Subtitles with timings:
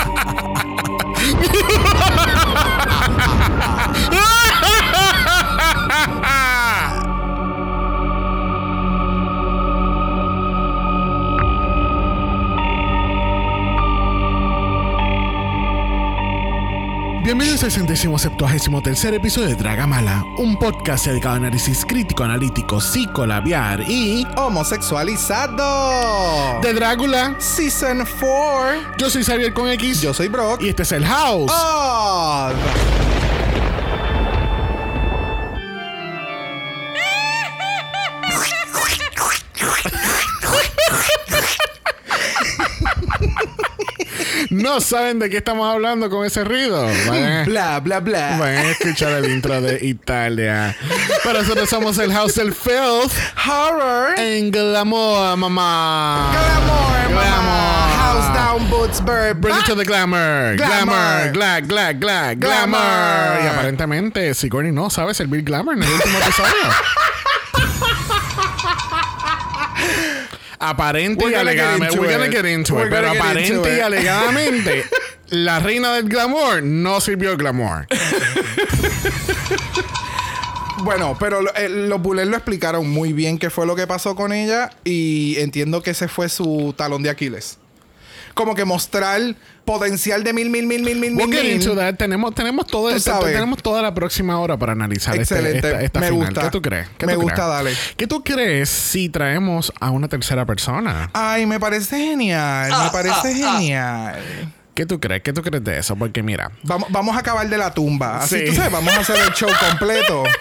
[17.69, 24.25] Centésimo septuagésimo tercer episodio de Dragamala, un podcast dedicado a análisis crítico, analítico, psicolabiar y
[24.35, 26.59] Homosexualizado.
[26.61, 27.35] de Drácula.
[27.39, 28.97] Season 4.
[28.97, 30.61] Yo soy Xavier con X Yo soy Brock.
[30.61, 31.51] y este es el House.
[31.53, 32.51] Oh.
[44.61, 46.85] No saben de qué estamos hablando con ese ruido.
[47.07, 48.37] Vayan, Bla, bla, bla.
[48.39, 50.75] vayan a escuchar el intro de Italia.
[51.23, 53.11] Pero nosotros somos el House del Filth
[53.47, 54.19] Horror.
[54.19, 56.31] en Glamour, mamá.
[56.31, 57.43] Glamour, Glamour.
[57.43, 57.97] mamá.
[57.97, 59.41] House down, boots, bird.
[59.41, 60.55] Bring it to the glamour.
[60.57, 61.31] Glamour.
[61.33, 61.33] Glamour.
[61.33, 61.67] Glag.
[61.67, 62.35] Glamour.
[62.39, 63.43] Glamour.
[63.43, 66.51] Y aparentemente Sigourney no sabe servir glamour en el último episodio.
[70.61, 71.87] Aparente y alegadamente.
[71.95, 72.31] into We're gonna it.
[72.31, 72.91] get into We're it.
[72.91, 74.85] Pero aparente y alegadamente,
[75.29, 77.87] la reina del glamour no sirvió el glamour.
[80.83, 84.33] Bueno, pero eh, los bullets lo explicaron muy bien qué fue lo que pasó con
[84.33, 87.59] ella y entiendo que ese fue su talón de Aquiles.
[88.41, 89.21] Como que mostrar
[89.65, 91.51] potencial de mil, mil, mil, mil, mil, We'll mil.
[91.51, 91.93] into that.
[91.95, 93.33] Tenemos, tenemos, todo este- sabes.
[93.33, 95.67] tenemos toda la próxima hora para analizar este- Excelente.
[95.67, 96.25] esta, esta Me final.
[96.25, 96.41] gusta.
[96.41, 96.87] ¿Qué tú crees?
[96.97, 97.49] ¿Qué Me tú gusta, crees?
[97.49, 97.73] dale.
[97.97, 101.11] ¿Qué tú crees si traemos a una tercera persona?
[101.13, 102.71] Ay, me parece genial.
[102.73, 104.19] Ah, me parece genial.
[104.73, 105.21] ¿Qué tú crees?
[105.21, 105.95] ¿Qué tú crees de eso?
[105.95, 108.21] Porque mira, Vamos, vamos a acabar de la tumba.
[108.21, 108.45] Así Sí.
[108.47, 110.23] tú sabes, vamos a hacer el show completo.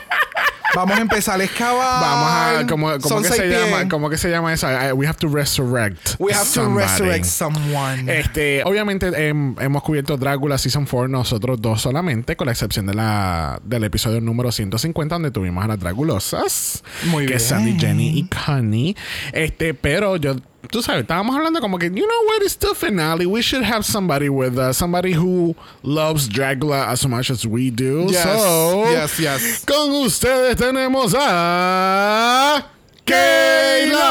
[0.74, 2.00] Vamos a empezar a excavar.
[2.00, 4.68] vamos a como Son que se llama, como que se llama eso?
[4.70, 6.14] I- we have to resurrect.
[6.18, 8.04] We have to resurrect someone.
[8.12, 12.94] Este, obviamente em, hemos cubierto Drácula Season 4 nosotros dos solamente, con la excepción de
[12.94, 16.82] la, del episodio número 150 donde tuvimos a las Dragulosas.
[17.06, 17.36] Muy que bien.
[17.36, 18.96] es Sandy, Jenny y Connie.
[19.32, 20.36] Este, pero yo,
[20.68, 23.26] tú sabes, estábamos hablando como que, you know what, it's the finale.
[23.26, 28.06] We should have somebody with us, somebody who loves Dracula as much as we do.
[28.10, 29.64] Yes, So, yes, yes.
[29.64, 32.66] con ustedes tenemos a
[33.06, 34.10] Kayla.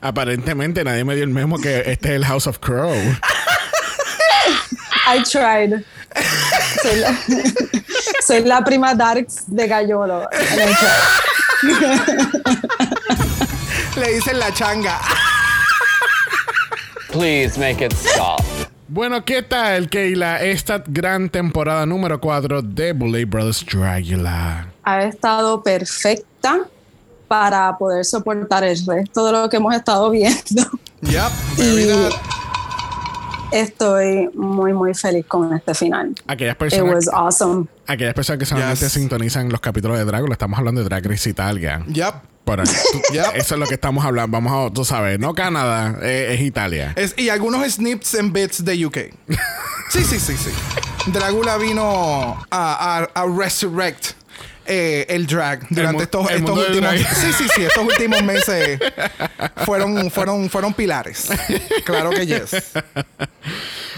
[0.00, 2.94] Aparentemente nadie me dio el memo que este es el House of Crow.
[5.06, 5.84] I tried.
[6.82, 7.16] Soy la,
[8.26, 10.28] soy la prima Darks de Gallolo.
[13.96, 15.00] Le dicen la changa.
[17.12, 18.42] Please make it stop.
[18.88, 20.42] Bueno, ¿qué tal, Keila?
[20.42, 24.68] Esta gran temporada número 4 de Bully Brothers Dracula.
[24.82, 26.60] Ha estado perfecta
[27.28, 30.62] para poder soportar el resto de lo que hemos estado viendo.
[31.02, 32.45] Yep, very Y.
[33.52, 36.14] estoy muy, muy feliz con este final.
[36.26, 37.66] Aquellas It personas, was awesome.
[37.86, 38.92] aquellas personas que solamente Yes.
[38.92, 41.82] sintonizan los capítulos de Drácula, estamos hablando de Drag Race Italia.
[41.88, 42.14] Yep.
[42.44, 42.66] Por ahí.
[43.12, 43.24] Yep.
[43.36, 44.30] Eso es lo que estamos hablando.
[44.36, 46.92] Vamos a, tú sabes, no Canadá, eh, es Italia.
[46.96, 48.98] Es- y algunos snips and bits de UK.
[49.90, 50.50] Sí, sí, sí, sí.
[51.12, 54.12] Drácula vino a, a, a resurrect
[54.68, 56.94] eh, el drag durante estos, el estos del últimos.
[57.16, 57.62] Sí, sí, sí.
[57.64, 58.78] Estos últimos meses
[59.64, 61.28] fueron, fueron, fueron pilares.
[61.84, 62.50] Claro que yes.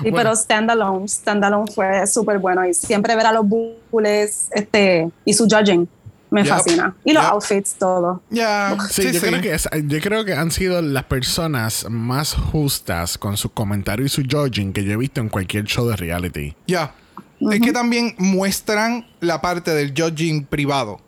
[0.04, 2.66] Y pero standalone, standalone fue súper bueno.
[2.66, 5.88] Y siempre ver a los bullies este, y su judging
[6.30, 6.52] me Yep.
[6.54, 6.94] fascina.
[7.04, 7.32] Y los Yep.
[7.32, 8.22] outfits, todo.
[8.30, 8.76] Ya.
[8.90, 9.26] Sí, Sí, yo, sí.
[9.26, 14.04] Creo que es- yo creo que han sido las personas más justas con su comentario
[14.04, 16.54] y su judging que yo he visto en cualquier show de reality.
[16.66, 16.92] Ya.
[17.40, 21.00] Es que también muestran la parte del judging privado.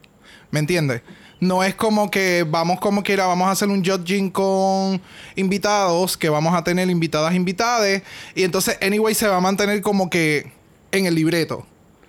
[0.51, 1.03] ¿Me entiendes?
[1.41, 5.01] No es como que vamos como quiera, vamos a hacer un judging con
[5.37, 8.03] invitados, que vamos a tener invitadas invitadas.
[8.35, 10.53] Y entonces, anyway, se va a mantener como que
[10.93, 11.67] en el libreto.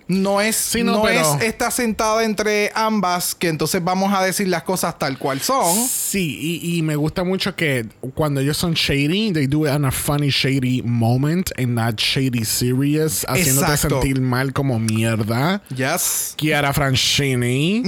[0.08, 4.22] No es, Sí, no, no, pero- es está sentada entre ambas, que entonces vamos a
[4.22, 5.74] decir las cosas tal cual son.
[5.88, 9.84] Sí, y, y me gusta mucho que cuando ellos son shady, they do it in
[9.84, 14.00] a funny, shady moment and not shady serious, haciéndote Exacto.
[14.00, 15.62] sentir mal como mierda.
[15.74, 16.34] Yes.
[16.36, 17.82] Chiara Francini,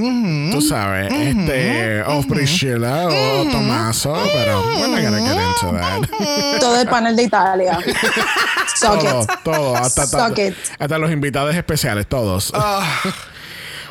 [0.52, 6.60] tú sabes, este, o Priscilla o Tommaso, pero we're not gonna get into that.
[6.60, 7.78] Todo el panel de Italia.
[8.76, 9.30] Suck todo, it.
[9.44, 10.54] todo, hasta, hasta, Suck it.
[10.78, 12.52] hasta los invitados especiales, todos.
[12.54, 13.00] Ah,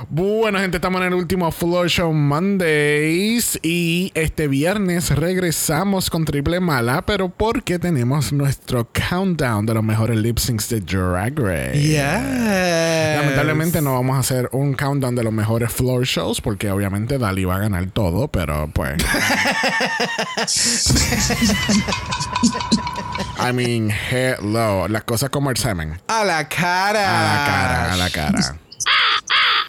[0.10, 6.60] Bueno, gente, estamos en el último Floor Show Mondays y este viernes regresamos con Triple
[6.60, 11.82] Mala, pero porque tenemos nuestro countdown de los mejores lip syncs de Drag Race.
[11.82, 13.18] yes.
[13.18, 17.46] Lamentablemente no vamos a hacer un countdown de los mejores floor shows porque obviamente Dali
[17.46, 18.98] va a ganar todo, pero pues.
[23.40, 24.88] I mean, hello.
[24.88, 26.00] Las cosas como el semen.
[26.08, 27.04] A la cara.
[27.10, 28.40] A la cara, a la cara.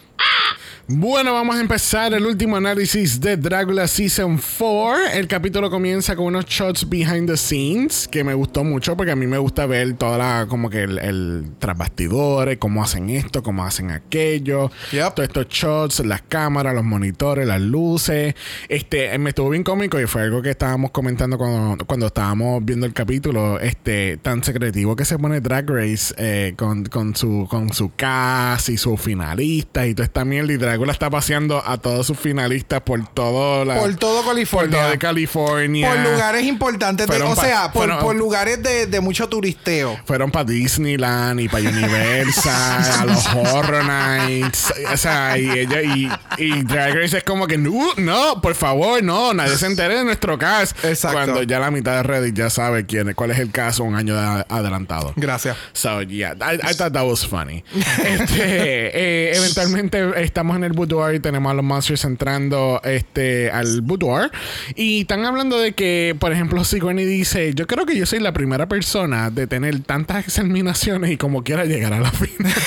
[0.86, 5.14] Bueno, vamos a empezar el último análisis de Drácula Season 4.
[5.14, 9.16] El capítulo comienza con unos shots behind the scenes que me gustó mucho porque a
[9.16, 13.42] mí me gusta ver toda la, como que el, el tras bastidores, cómo hacen esto,
[13.42, 14.70] cómo hacen aquello.
[14.92, 15.14] Yep.
[15.14, 18.34] Todos estos shots, las cámaras, los monitores, las luces.
[18.68, 22.84] Este, me estuvo bien cómico y fue algo que estábamos comentando cuando, cuando estábamos viendo
[22.84, 23.58] el capítulo.
[23.58, 28.68] Este, tan secretivo que se pone Drag Race eh, con, con su, con su cast
[28.68, 30.52] y sus finalistas y toda esta mierda.
[30.52, 34.78] Y Drácula está paseando a todos sus finalistas por todo la, Por todo por California.
[34.80, 35.88] todo de California.
[35.88, 39.96] Por lugares importantes, de- o sea, por, fueron- por lugares de, de mucho turisteo.
[40.04, 44.74] Fueron para Disneyland y para Universal, a los Horror Nights.
[44.92, 49.02] O sea, y ella y, y Drag Race es como que, no, no, por favor,
[49.02, 50.76] no, nadie se entere de nuestro cast.
[50.84, 51.16] Exacto.
[51.16, 53.94] Cuando ya la mitad de Reddit ya sabe quién, es- cuál es el caso un
[53.94, 55.12] año de- adelantado.
[55.14, 55.56] Gracias.
[55.72, 57.62] So, yeah, I, I thought that was funny.
[58.04, 63.80] este, eh, eventualmente estamos en el boudoir y tenemos a los monsters entrando este, al
[63.82, 64.30] boudoir.
[64.74, 68.32] Y están hablando de que, por ejemplo, Sigourney dice: Yo creo que yo soy la
[68.32, 72.52] primera persona de tener tantas examinaciones y como quiera llegar a la final.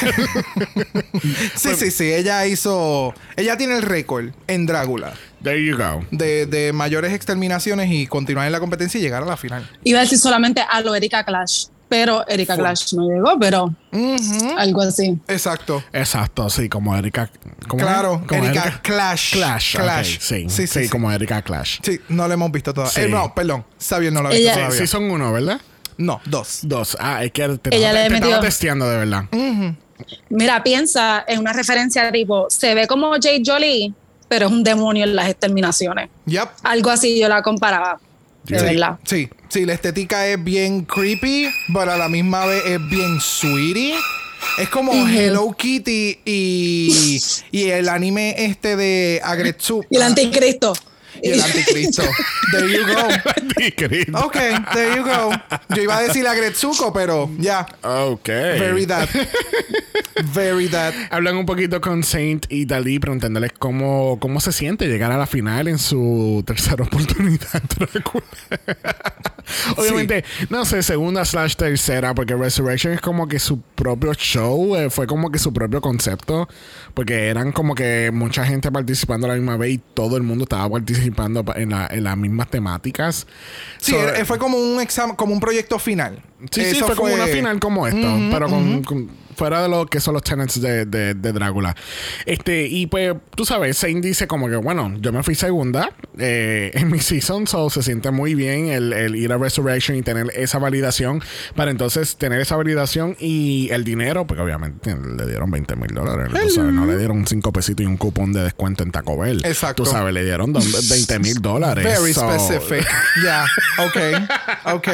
[1.55, 2.11] Sí, sí, sí.
[2.13, 3.13] Ella hizo.
[3.35, 6.05] Ella tiene el récord en Drácula There you go.
[6.11, 9.67] de, de mayores exterminaciones y continuar en la competencia y llegar a la final.
[9.83, 13.73] Iba a decir solamente a lo Erika Clash, pero Erika Clash no llegó, pero
[14.57, 15.17] algo así.
[15.27, 15.83] Exacto.
[15.93, 17.29] Exacto, sí, como Erika.
[17.67, 17.87] ¿cómo es?
[17.89, 19.33] Claro, Como Erika Clash.
[19.33, 20.17] Clash, Clash.
[20.19, 20.89] sí, Sí, sí, sí, sí.
[20.89, 21.79] como Erika Clash.
[21.81, 22.93] Sí, no lo hemos visto todavía.
[22.93, 23.01] Sí.
[23.01, 23.65] Eh, no, perdón.
[23.79, 24.77] Xavier no lo ha visto todavía.
[24.77, 25.59] sí son uno, ¿verdad?
[25.97, 26.59] No, dos.
[26.63, 26.95] Dos.
[26.99, 29.23] Ah, es que te, Ella te- estaba testeando de verdad.
[30.29, 33.93] Mira, piensa en una referencia tipo, se ve como Jay Jolie,
[34.27, 36.09] pero es un demonio en las exterminaciones.
[36.25, 36.49] Yep.
[36.63, 37.99] Algo así yo la comparaba,
[38.47, 38.65] de Sí.
[38.65, 38.97] verdad.
[39.05, 43.95] Sí, sí, la estética es bien creepy, pero a la misma vez es bien sweetie.
[44.59, 47.19] Es como Hello Kitty y,
[47.51, 49.85] y el anime este de Agretsuko.
[49.89, 50.73] Y el anticristo.
[51.21, 52.03] Y el anticristo.
[52.51, 52.97] There you go.
[53.35, 54.17] Anticristo.
[54.25, 54.37] Ok,
[54.73, 55.31] there you go.
[55.75, 57.65] Yo iba a decir Agretsuko, pero ya.
[57.83, 58.27] Ok.
[58.27, 59.09] Very that.
[60.33, 60.93] Very that.
[61.11, 65.27] Hablan un poquito con Saint y Dalí preguntándoles cómo, cómo se siente llegar a la
[65.27, 67.61] final en su tercera oportunidad.
[69.77, 74.89] Obviamente, no sé, segunda slash tercera, porque Resurrection es como que su propio show, eh,
[74.89, 76.47] fue como que su propio concepto,
[76.93, 80.43] porque eran como que mucha gente participando a la misma vez y todo el mundo
[80.43, 83.27] estaba participando pa- en, la- en las mismas temáticas.
[83.79, 86.21] Sí, So, era- fue como un examen, como un proyecto final.
[86.51, 89.99] Sí, sí, fue, como una final como esto, pero con, con- fuera de lo que
[89.99, 91.75] son los tenets de, de, de Drácula.
[92.25, 96.71] Este, y pues, tú sabes, Zane dice como que, bueno, yo me fui segunda eh,
[96.75, 100.27] en mi season, so se siente muy bien el, el ir a Resurrection y tener
[100.35, 101.21] esa validación,
[101.55, 106.29] para entonces tener esa validación y el dinero, porque obviamente le dieron 20 mil dólares,
[106.31, 109.41] tú sabes, no le dieron 5 pesitos y un cupón de descuento en Taco Bell.
[109.45, 109.83] Exacto.
[109.83, 111.83] Tú sabes, le dieron don- 20 mil dólares.
[111.85, 112.85] Very so- specific.
[113.23, 113.45] Ya,
[113.79, 114.87] ok, ok.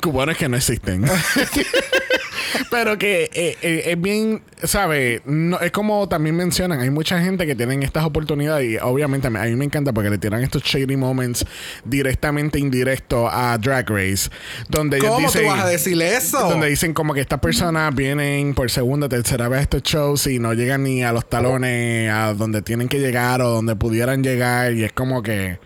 [0.00, 1.04] cubanos que no existen.
[2.70, 5.22] Pero que eh, eh, es bien, ¿sabes?
[5.24, 9.30] No, es como también mencionan, hay mucha gente que tienen estas oportunidades y obviamente a
[9.30, 11.44] mí, me encanta porque le tiran estos shady moments
[11.84, 14.30] directamente indirecto a Drag Race,
[14.68, 16.40] donde ellos ¿Cómo dicen, tú vas a decir eso?
[16.48, 20.38] donde dicen como que estas personas vienen por segunda, tercera vez a estos shows y
[20.38, 24.72] no llegan ni a los talones a donde tienen que llegar o donde pudieran llegar
[24.72, 25.58] y es como que...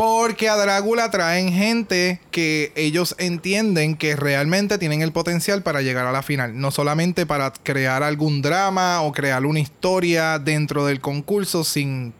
[0.00, 6.06] Porque a Drácula traen gente que ellos entienden que realmente tienen el potencial para llegar
[6.06, 6.58] a la final.
[6.58, 12.14] No solamente para crear algún drama o crear una historia dentro del concurso sin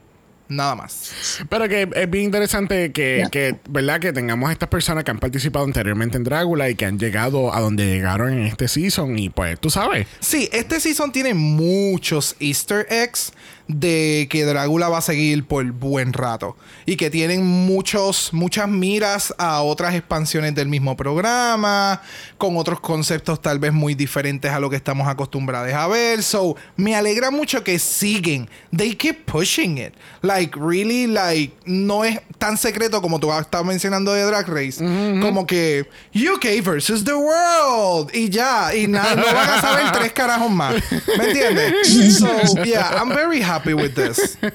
[0.50, 1.12] Nada más.
[1.48, 4.00] Pero que es bien interesante que, que, ¿verdad?
[4.00, 7.60] Que tengamos estas personas que han participado anteriormente en Drácula y que han llegado a
[7.60, 9.16] donde llegaron en este season.
[9.16, 10.08] Y pues, tú sabes.
[10.18, 13.32] Sí, este season tiene muchos easter eggs
[13.78, 16.56] de que Drácula va a seguir por buen rato.
[16.86, 22.00] Y que tienen muchos muchas miras a otras expansiones del mismo programa
[22.38, 26.22] con otros conceptos tal vez muy diferentes a lo que estamos acostumbrados a ver.
[26.22, 28.48] So me alegra mucho que siguen.
[28.74, 29.94] They keep pushing it.
[30.22, 34.78] Like really like no es tan secreto como tú estabas mencionando de Drag Race
[35.20, 38.10] como que UK versus the world.
[38.14, 40.74] Y ya y nada no van a saber tres carajos más.
[41.18, 42.18] ¿me entiendes?
[42.18, 44.38] so yeah I'm very happy with this.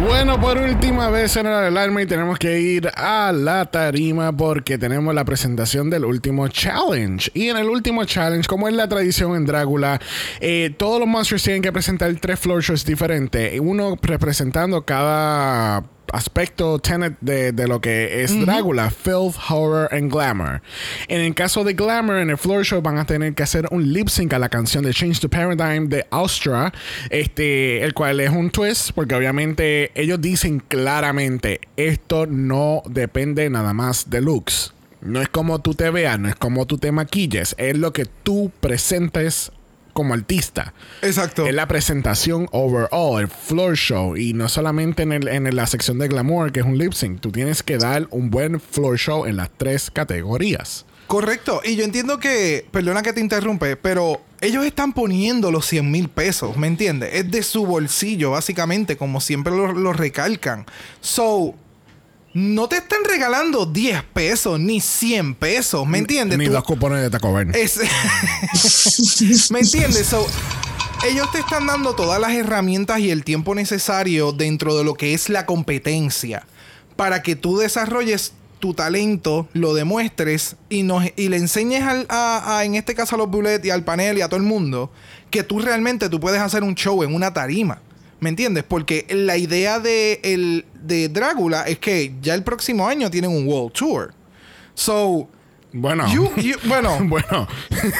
[0.00, 4.78] Bueno, por última vez en el alarma y tenemos que ir a la tarima porque
[4.78, 7.30] tenemos la presentación del último challenge.
[7.34, 10.00] Y en el último challenge, como es la tradición en Drácula,
[10.40, 13.58] eh, todos los monsters tienen que presentar tres floor shows diferentes.
[13.60, 20.62] Uno representando cada aspecto tenet de, lo que es Drácula, filth, horror and glamour.
[21.08, 23.92] En el caso de glamour, en el floor show van a tener que hacer un
[23.92, 26.72] lip sync a la canción de Change to Paradigm de Austra,
[27.10, 33.72] este, el cual es un twist, porque obviamente ellos dicen claramente, esto no depende nada
[33.72, 34.74] más de looks.
[35.00, 38.04] No es como tú te veas, no es como tú te maquilles, es lo que
[38.04, 39.52] tú presentes
[39.98, 40.74] como artista.
[41.02, 41.44] Exacto.
[41.44, 44.16] Es la presentación overall, el floor show.
[44.16, 47.18] Y no solamente en, el, en la sección de glamour, que es un lip sync.
[47.20, 50.86] Tú tienes que dar un buen floor show en las tres categorías.
[51.08, 51.62] Correcto.
[51.64, 56.08] Y yo entiendo que, perdona que te interrumpe, pero ellos están poniendo los 100 mil
[56.08, 57.10] pesos, ¿me entiendes?
[57.14, 60.64] Es de su bolsillo, básicamente, como siempre lo, lo recalcan.
[61.00, 61.56] So,
[62.38, 66.38] no te están regalando 10 pesos ni 100 pesos, ¿me entiendes?
[66.38, 67.48] Ni dos cupones de Taco Bell.
[69.50, 70.14] ¿Me entiendes?
[71.08, 75.14] ellos te están dando todas las herramientas y el tiempo necesario dentro de lo que
[75.14, 76.46] es la competencia
[76.94, 82.76] para que tú desarrolles tu talento, lo demuestres y, nos, y le enseñes a, en
[82.76, 84.92] este caso a los bullets y al panel y a todo el mundo
[85.30, 87.80] que tú realmente tú puedes hacer un show en una tarima.
[88.20, 88.64] ¿Me entiendes?
[88.64, 93.46] Porque la idea de, el, de Drácula es que ya el próximo año tienen un
[93.46, 94.14] World Tour.
[94.74, 95.28] So.
[95.70, 96.06] Bueno,
[96.64, 97.46] bueno, bueno.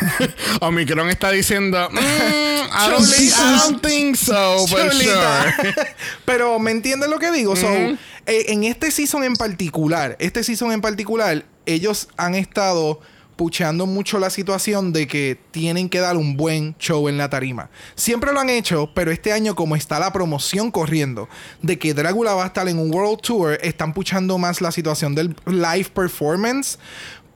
[0.61, 5.75] Omicron está diciendo, mm, I, don't think, so, but sure.
[6.25, 7.55] Pero me entiendes lo que digo.
[7.57, 13.01] So, eh, en este season en particular, este season en particular, ellos han estado
[13.39, 17.71] pucheando mucho la situación de que tienen que dar un buen show en la tarima.
[17.95, 21.29] Siempre lo han hecho, pero este año como está la promoción corriendo
[21.63, 25.15] de que Drácula va a estar en un World Tour, están puchando más la situación
[25.15, 26.81] del live performance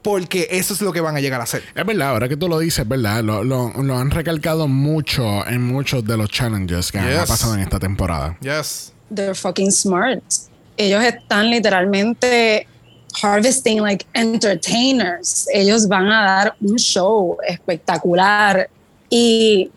[0.03, 1.63] porque eso es lo que van a llegar a hacer.
[1.73, 3.23] Es verdad, ahora que tú lo dices, ¿verdad?
[3.23, 7.79] Lo, lo, han recalcado mucho en muchos de los challenges que han pasado en esta
[7.79, 8.37] temporada.
[8.41, 8.93] Yes.
[9.15, 10.21] They're fucking smart.
[10.77, 12.67] Ellos están literalmente
[13.21, 15.47] harvesting like entertainers.
[15.53, 18.69] Ellos van a dar un show espectacular
[19.11, 19.71] y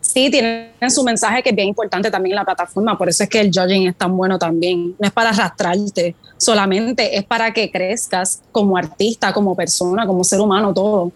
[0.00, 3.28] sí tienen su mensaje que es bien importante también en la plataforma, por eso es
[3.28, 4.96] que el judging es tan bueno también.
[4.98, 10.40] No es para arrastrarte solamente, es para que crezcas como artista, como persona, como ser
[10.40, 11.12] humano, todo.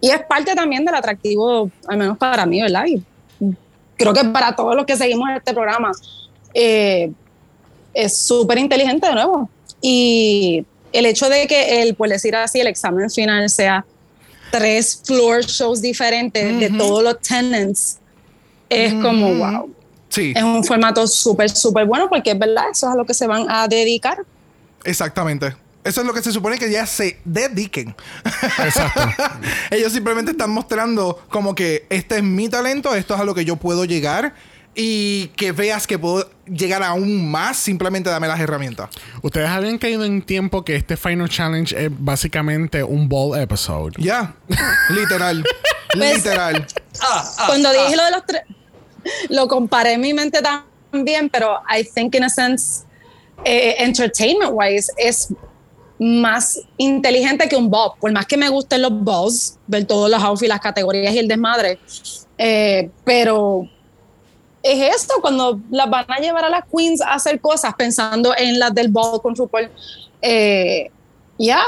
[0.00, 2.84] Y es parte también del atractivo, al menos para mí, ¿verdad?
[2.86, 3.02] Y
[3.96, 5.90] creo que para todos los que seguimos este programa,
[6.54, 7.10] eh,
[7.94, 9.48] es súper inteligente de nuevo.
[9.80, 10.64] Y
[10.96, 13.84] el hecho de que el, por decir así, el examen final sea
[14.50, 17.98] tres floor shows diferentes de todos los tenants,
[18.68, 19.70] es como wow.
[20.08, 20.32] Sí.
[20.34, 23.26] Es un formato súper, súper bueno porque es verdad, eso es a lo que se
[23.26, 24.24] van a dedicar.
[24.84, 25.54] Exactamente.
[25.84, 27.94] Eso es lo que se supone que ya se dediquen.
[28.64, 29.02] Exacto.
[29.70, 33.44] Ellos simplemente están mostrando como que este es mi talento, esto es a lo que
[33.44, 34.34] yo puedo llegar
[34.78, 38.90] y que veas que puedo llegar aún más, simplemente dame las herramientas.
[39.22, 43.94] Ustedes habían caído en tiempo que este Final Challenge es básicamente un ball episode.
[43.98, 44.36] Ya,
[44.90, 45.42] literal.
[45.96, 46.66] Pues, literal.
[47.00, 47.96] Ah, ah, cuando dije ah.
[47.96, 48.42] lo de los tres,
[49.30, 52.84] lo comparé en mi mente también, pero I think in a sense,
[53.44, 55.32] eh, entertainment wise, es
[55.98, 57.92] más inteligente que un ball.
[57.98, 61.28] Por más que me gusten los balls, ver todos los outfits, las categorías y el
[61.28, 61.78] desmadre,
[62.36, 63.66] eh, pero
[64.66, 68.58] es esto, cuando las van a llevar a las queens a hacer cosas pensando en
[68.58, 69.70] las del ball con RuPaul,
[70.22, 70.90] eh,
[71.38, 71.62] ya,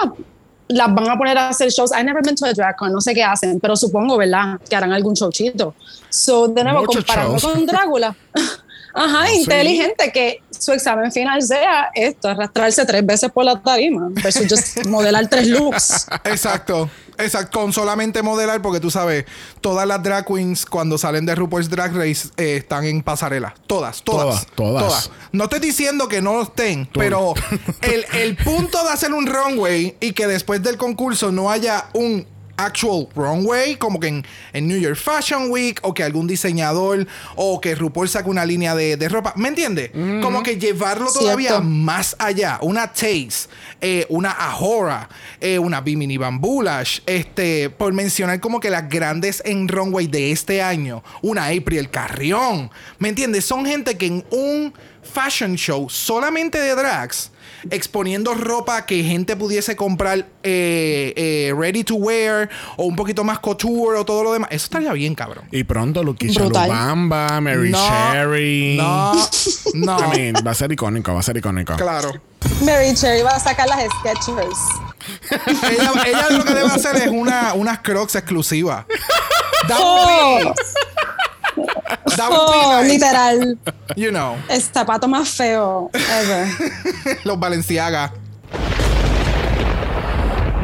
[0.68, 1.92] las van a poner a hacer shows.
[1.92, 4.60] I never been to a drag con, no sé qué hacen, pero supongo, ¿verdad?
[4.68, 5.74] Que harán algún showchito.
[6.08, 8.16] So, de nuevo, comparando con Drácula.
[8.98, 14.46] Ajá, inteligente que su examen final sea esto, arrastrarse tres veces por la tarima versus
[14.48, 16.06] just modelar tres looks.
[16.24, 16.90] Exacto.
[17.18, 19.24] Exacto, con solamente modelar, porque tú sabes,
[19.60, 23.56] todas las drag queens cuando salen de RuPaul's Drag Race eh, están en pasarela.
[23.66, 25.10] Todas, todas, Todas, todas.
[25.32, 27.34] No estoy diciendo que no lo estén, pero
[27.82, 32.24] el, el punto de hacer un runway y que después del concurso no haya un
[32.58, 37.60] actual runway, como que en, en New York Fashion Week, o que algún diseñador, o
[37.60, 39.32] que RuPaul saque una línea de, de ropa.
[39.36, 39.90] ¿Me entiendes?
[40.22, 41.64] Como que llevarlo todavía Cierto.
[41.64, 42.58] más allá.
[42.60, 43.48] Una Taze,
[43.80, 45.08] eh, una Ahora,
[45.40, 50.60] eh, una Bimini Bambulash, este, por mencionar como que las grandes en runway de este
[50.60, 52.70] año, una April Carrión.
[52.98, 53.44] ¿Me entiendes?
[53.44, 54.74] Son gente que en un
[55.12, 57.30] fashion show solamente de drags
[57.70, 63.38] exponiendo ropa que gente pudiese comprar eh, eh, ready to wear o un poquito más
[63.40, 64.50] couture o todo lo demás.
[64.52, 65.44] Eso estaría bien, cabrón.
[65.50, 66.44] Y pronto Luquisha.
[66.44, 68.76] Lubamba, Mary No, Cherry.
[68.76, 69.14] No,
[69.74, 69.98] no.
[70.14, 71.74] I mean, va a ser icónico, va a ser icónico.
[71.76, 72.12] Claro.
[72.62, 74.58] Mary Cherry va a sacar las Skechers.
[75.70, 78.86] Ella, ella lo que debe hacer es una, unas crocs exclusivas.
[79.66, 80.54] That Oh,
[82.16, 82.88] that would be oh, nice.
[82.88, 83.58] literal.
[83.96, 86.48] You know, El zapato más feo ever.
[87.24, 88.12] los Balenciaga.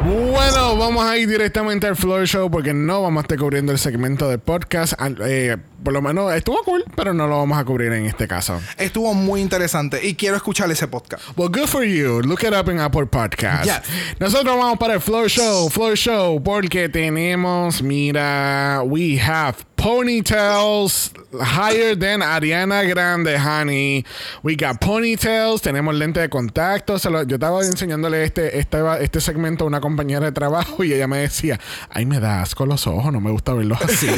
[0.04, 3.78] Bueno, vamos a ir directamente al Floor Show porque no vamos a estar cubriendo el
[3.78, 4.92] segmento de podcast.
[5.24, 8.60] Eh, por lo menos estuvo cool, pero no lo vamos a cubrir en este caso.
[8.78, 11.22] Estuvo muy interesante y quiero escuchar ese podcast.
[11.36, 12.22] Well, good for you.
[12.22, 13.66] Look it up in Apple Podcast.
[13.66, 13.80] Yes.
[14.18, 21.94] Nosotros vamos para el Floor Show, Floor Show, porque tenemos, mira, we have ponytails higher
[21.94, 24.04] than Ariana Grande, honey.
[24.42, 26.98] We got ponytails, tenemos lente de contacto.
[26.98, 30.92] Se lo- yo estaba enseñándole este, este, este segmento a una compañera de trabajo y
[30.94, 31.60] ella me decía,
[31.90, 34.08] ay, me da asco los ojos, no me gusta verlos así.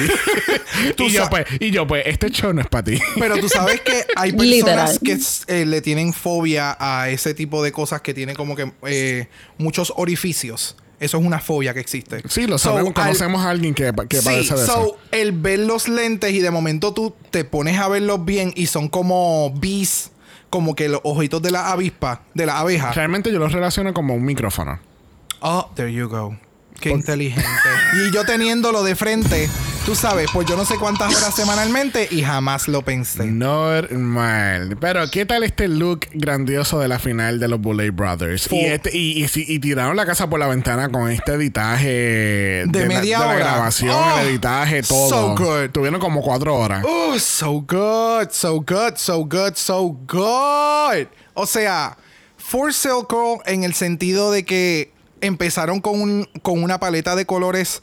[0.99, 2.99] Y, yo, pues, y yo, pues, este show no es para ti.
[3.19, 4.87] Pero tú sabes que hay Literal.
[4.87, 8.73] personas que eh, le tienen fobia a ese tipo de cosas que tienen como que
[8.87, 10.77] eh, muchos orificios.
[10.99, 12.23] Eso es una fobia que existe.
[12.29, 14.73] Sí, lo So, sabemos, al- conocemos a alguien que, que Sí, padece de eso.
[14.73, 18.67] so, el ver los lentes y de momento tú te pones a verlos bien y
[18.67, 20.11] son como bees,
[20.49, 22.93] como que los ojitos de la avispa, de la abeja.
[22.93, 24.79] Realmente yo los relaciono como un micrófono.
[25.41, 26.35] Oh, there you go.
[26.81, 27.45] Qué inteligente.
[28.09, 29.51] y yo teniéndolo de frente,
[29.87, 33.25] tú sabes, pues yo no sé cuántas horas semanalmente y jamás lo pensé.
[33.25, 34.77] Normal.
[34.81, 38.51] Pero, ¿qué tal este look grandioso de la final de los Bullet Brothers?
[38.51, 41.89] Y, este, y, y, si- y tiraron la casa por la ventana con este editaje
[42.67, 43.39] de, la- media de la hora.
[43.39, 45.09] grabación, Oh, el editaje, todo.
[45.09, 45.71] so good.
[45.71, 46.85] Tuvieron como cuatro horas.
[46.87, 51.07] Oh, so good, so good, so good, so good.
[51.35, 51.97] O sea,
[52.39, 57.83] For Circle en el sentido de que empezaron con, un- con una paleta de colores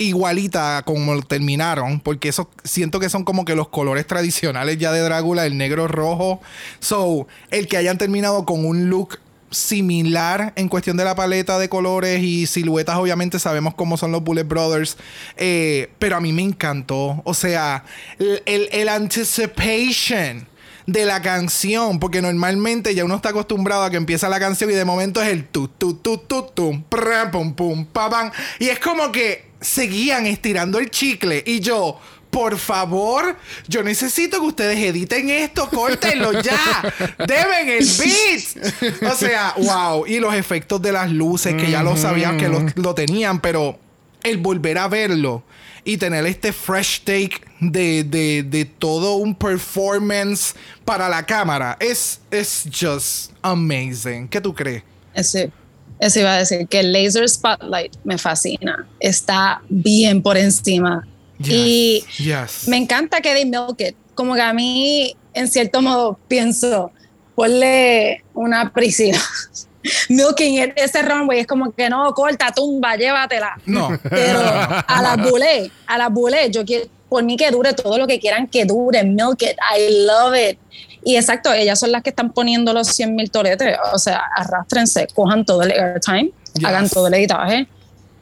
[0.00, 5.00] igualita como terminaron, porque eso siento que son como que los colores tradicionales ya de
[5.00, 6.40] Drácula, el negro rojo.
[6.80, 9.18] So, el que hayan terminado con un look
[9.50, 14.22] similar en cuestión de la paleta de colores y siluetas, obviamente sabemos cómo son los
[14.22, 14.96] Bullet Brothers,
[15.36, 17.20] eh, pero a mí me encantó.
[17.24, 17.84] O sea,
[18.18, 20.46] el, el, el anticipation
[20.86, 24.74] de la canción, porque normalmente ya uno está acostumbrado a que empieza la canción y
[24.74, 28.30] de momento es el tu tu tu tu pram, pum pum pa, pam.
[28.58, 31.98] y es como que seguían estirando el chicle y yo
[32.30, 36.94] por favor, yo necesito que ustedes editen esto, córtenlo ya.
[37.18, 39.02] Deben el beat.
[39.10, 40.06] O sea, wow.
[40.06, 43.80] Y los efectos de las luces, que ya lo sabían que lo, lo tenían, pero
[44.22, 45.42] el volver a verlo
[45.84, 52.20] y tener este fresh take de, de, de todo un performance para la cámara es,
[52.30, 54.28] es just amazing.
[54.28, 54.82] ¿Qué tú crees?
[55.14, 55.52] Ese,
[55.98, 58.86] eso iba a decir que el Laser Spotlight me fascina.
[58.98, 61.06] Está bien por encima.
[61.38, 62.68] Y yes.
[62.68, 63.94] me encanta que they milk it.
[64.14, 66.90] Como que a mí, en cierto modo, pienso,
[67.34, 69.20] ponle una Priscila.
[70.10, 73.58] Milking it, ese runway es como que no, corta, tumba, llévatela.
[73.64, 73.98] No.
[74.10, 78.06] Pero a las bulé, a las bulé, yo quiero, por mí que dure todo lo
[78.06, 80.58] que quieran que dure, milk it, I love it.
[81.04, 85.06] Y exacto, ellas son las que están poniendo los 100 mil toretes, o sea, arrastrense,
[85.14, 86.64] cojan todo el airtime, Yes.
[86.64, 87.68] hagan todo el editaje.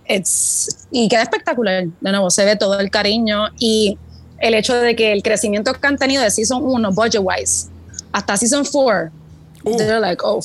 [0.06, 3.98] It's, y queda espectacular, de nuevo, se ve todo el cariño y
[4.38, 7.68] el hecho de que el crecimiento que han tenido de Season 1, budget wise,
[8.12, 9.10] hasta Season 4,
[9.64, 9.76] Uh.
[9.76, 10.40] they're like, oh,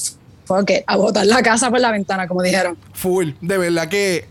[0.46, 2.78] fuck it, a botar la casa por la ventana, como dijeron.
[2.94, 3.32] Full.
[3.42, 4.26] De verdad que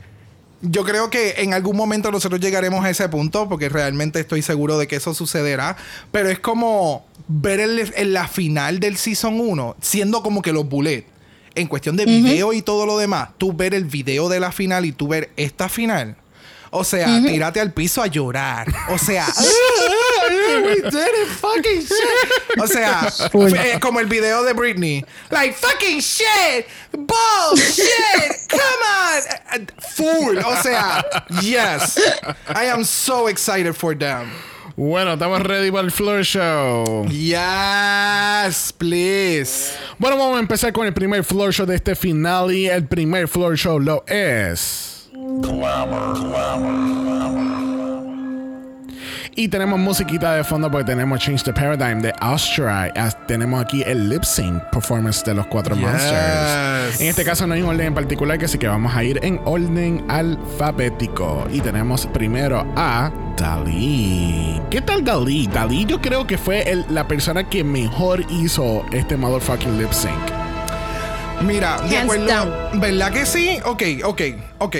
[0.62, 4.78] yo creo que en algún momento nosotros llegaremos a ese punto, porque realmente estoy seguro
[4.78, 5.76] de que eso sucederá.
[6.10, 10.68] Pero es como ver el- en la final del Season 1, siendo como que los
[10.68, 11.04] bullet.
[11.54, 14.86] En cuestión de video y todo lo demás, tú ver el video de la final
[14.86, 16.16] y tú ver esta final.
[16.74, 18.66] O sea, tírate al piso a llorar.
[18.88, 22.58] O sea, shit, we did it, fucking shit.
[22.62, 25.04] O sea, fue como el video de Britney.
[25.30, 28.84] Like, fucking shit, bullshit, come
[29.52, 29.66] on.
[29.96, 31.04] Full, o sea,
[31.42, 31.98] yes.
[32.48, 34.30] I am so excited for them.
[34.74, 37.06] Bueno, estamos ready para el Floor Show.
[37.08, 39.74] Yes, please.
[39.98, 43.28] Bueno, vamos a empezar con el primer Floor Show de este final y el primer
[43.28, 44.91] Floor Show lo es...
[45.22, 47.52] Glamour, glamour, glamour.
[49.36, 52.92] Y tenemos musiquita de fondo porque tenemos Change the Paradigm de Austria.
[53.28, 57.00] Tenemos aquí el lip sync performance de los cuatro monsters.
[57.00, 59.40] En este caso no hay un orden en particular, así que vamos a ir en
[59.44, 61.46] orden alfabético.
[61.52, 64.60] Y tenemos primero a Dalí.
[64.70, 65.46] ¿Qué tal Dalí?
[65.46, 70.12] Dalí yo creo que fue la persona que mejor hizo este motherfucking lip sync.
[71.42, 72.70] Mira, de acuerdo.
[72.74, 73.60] ¿Verdad que sí?
[73.64, 74.20] Ok, ok,
[74.58, 74.76] ok.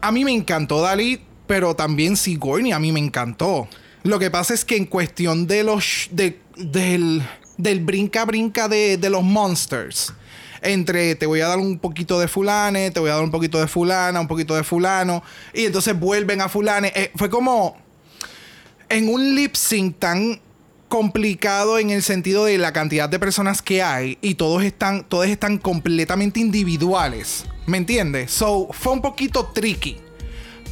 [0.00, 3.68] A mí me encantó Dalí, pero también Sigourney a mí me encantó.
[4.02, 6.08] Lo que pasa es que en cuestión de los.
[6.10, 7.22] del,
[7.58, 10.14] del brinca brinca de, los monsters.
[10.62, 13.58] Entre te voy a dar un poquito de fulane, te voy a dar un poquito
[13.60, 15.22] de fulana, un poquito de fulano.
[15.52, 16.92] Y entonces vuelven a fulane.
[16.94, 17.76] Eh, fue como.
[18.88, 20.40] En un lip sync tan
[20.90, 25.26] complicado en el sentido de la cantidad de personas que hay y todos están, todos
[25.28, 27.46] están completamente individuales.
[27.64, 28.32] ¿Me entiendes?
[28.32, 29.98] So, fue un poquito tricky.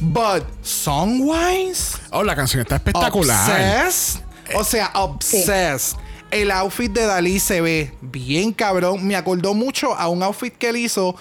[0.01, 1.97] But song-wise.
[2.11, 3.49] Oh, la canción está espectacular.
[3.49, 4.21] Obsessed.
[4.55, 5.97] O sea, obsessed.
[6.29, 9.07] El outfit de Dalí se ve bien cabrón.
[9.07, 11.15] Me acordó mucho a un outfit que él hizo.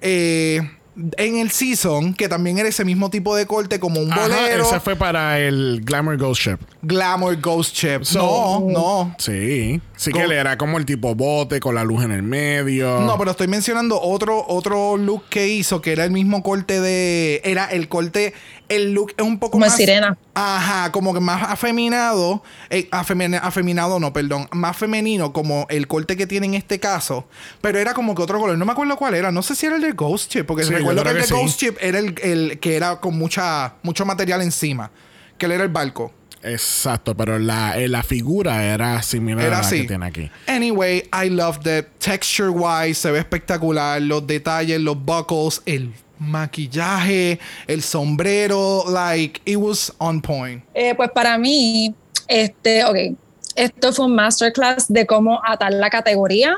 [0.00, 0.60] Eh,
[0.94, 4.64] en el season, que también era ese mismo tipo de corte como un bolero.
[4.64, 6.58] Ese fue para el Glamour Ghost Ship.
[6.82, 8.00] Glamour Ghost Ship.
[8.14, 9.14] no, no.
[9.18, 9.80] Sí.
[10.02, 13.02] Sí que él era como el tipo bote con la luz en el medio.
[13.02, 17.40] No, pero estoy mencionando otro, otro look que hizo, que era el mismo corte de.
[17.44, 18.34] Era el corte.
[18.68, 19.76] El look es un poco más.
[19.76, 20.18] sirena.
[20.34, 22.42] Ajá, como que más afeminado.
[22.68, 24.48] Eh, afeminado, no, perdón.
[24.50, 27.28] Más femenino, como el corte que tiene en este caso.
[27.60, 28.58] Pero era como que otro color.
[28.58, 29.30] No me acuerdo cuál era.
[29.30, 30.46] No sé si era el de Ghost Chip.
[30.46, 34.04] Porque recuerdo que el de Ghost Chip era el, el, que era con mucha, mucho
[34.04, 34.90] material encima.
[35.38, 36.12] Que él era el barco.
[36.42, 40.30] Exacto, pero la, eh, la figura era similar a la que tiene aquí.
[40.46, 47.38] Anyway, I love the texture wise, se ve espectacular, los detalles, los buckles, el maquillaje,
[47.66, 50.64] el sombrero, like it was on point.
[50.74, 51.94] Eh, pues para mí,
[52.26, 53.16] este, ok,
[53.54, 56.56] esto fue un masterclass de cómo atar la categoría,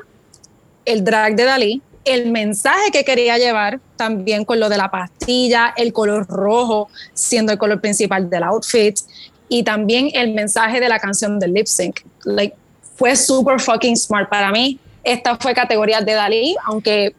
[0.85, 5.73] el drag de Dalí, el mensaje que quería llevar, también con lo de la pastilla,
[5.77, 8.99] el color rojo siendo el color principal del outfit
[9.49, 12.01] y también el mensaje de la canción del lip sync.
[12.25, 12.57] Like,
[12.97, 14.79] fue super fucking smart para mí.
[15.03, 17.15] Esta fue categoría de Dalí, aunque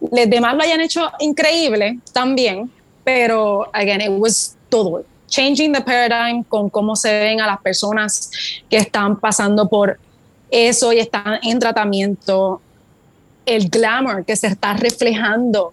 [0.00, 2.70] los demás lo hayan hecho increíble también,
[3.04, 5.04] pero again, it was todo.
[5.28, 8.30] Changing the paradigm con cómo se ven a las personas
[8.68, 9.98] que están pasando por
[10.50, 12.60] eso y están en tratamiento.
[13.44, 15.72] El glamour que se está reflejando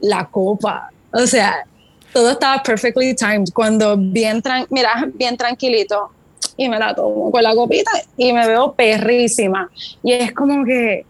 [0.00, 0.90] la copa.
[1.12, 1.64] O sea,
[2.12, 3.48] todo estaba perfectly timed.
[3.52, 6.10] Cuando bien, mira, bien tranquilito
[6.56, 9.70] y me la tomo con la copita y me veo perrísima.
[10.02, 11.04] Y es como que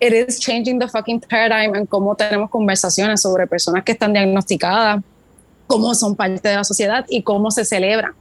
[0.00, 5.02] it is changing the fucking paradigm en cómo tenemos conversaciones sobre personas que están diagnosticadas,
[5.66, 8.12] cómo son parte de la sociedad y cómo se celebran.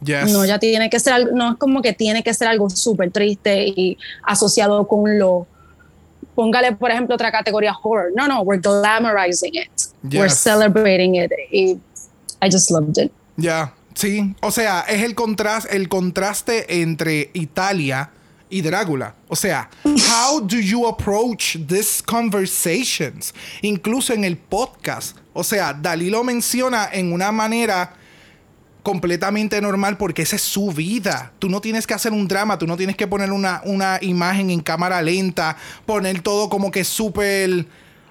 [0.00, 3.66] No, ya tiene que ser no es como que tiene que ser algo súper triste
[3.66, 5.48] y asociado con lo
[6.36, 8.12] póngale, por ejemplo, otra categoría horror.
[8.14, 9.77] No, no, we're glamorizing it.
[10.02, 11.32] We're celebrating it.
[12.40, 13.12] I just loved it.
[13.36, 14.34] Ya, sí.
[14.40, 18.10] O sea, es el, contraste, el contraste entre Italia
[18.50, 19.14] y Drácula.
[19.28, 23.34] O sea, how do you approach these conversations?
[23.62, 25.16] Incluso en el podcast.
[25.32, 27.94] O sea, Dalí lo menciona en una manera
[28.82, 31.32] completamente normal porque esa es su vida.
[31.38, 34.50] Tú no tienes que hacer un drama, tú no tienes que poner una, una imagen
[34.50, 37.66] en cámara lenta, poner todo como que súper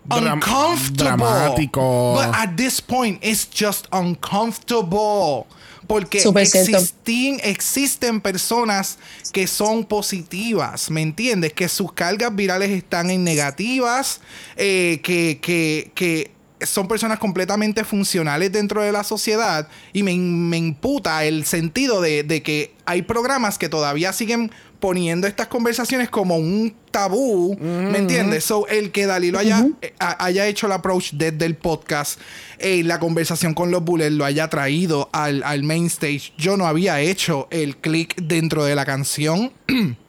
[0.09, 1.17] uncomfortable.
[1.17, 2.13] Dramático.
[2.15, 5.47] But at this point, it's just uncomfortable.
[5.87, 8.97] Porque existen, existen personas
[9.31, 11.53] que son positivas, ¿me entiendes?
[11.53, 14.19] Que sus cargas virales están en negativas,
[14.57, 20.57] eh, que, que, que son personas completamente funcionales dentro de la sociedad y me, me
[20.57, 26.75] imputa el sentido de, que hay programas que todavía siguen poniendo estas conversaciones como un
[26.91, 28.43] tabú, ¿me entiendes?
[28.43, 32.19] So, el que Dalilo haya, eh, haya hecho el approach desde el podcast,
[32.59, 36.33] eh, la conversación con los bullets lo haya traído al, al main stage.
[36.37, 39.51] Yo no había hecho el click dentro de la canción.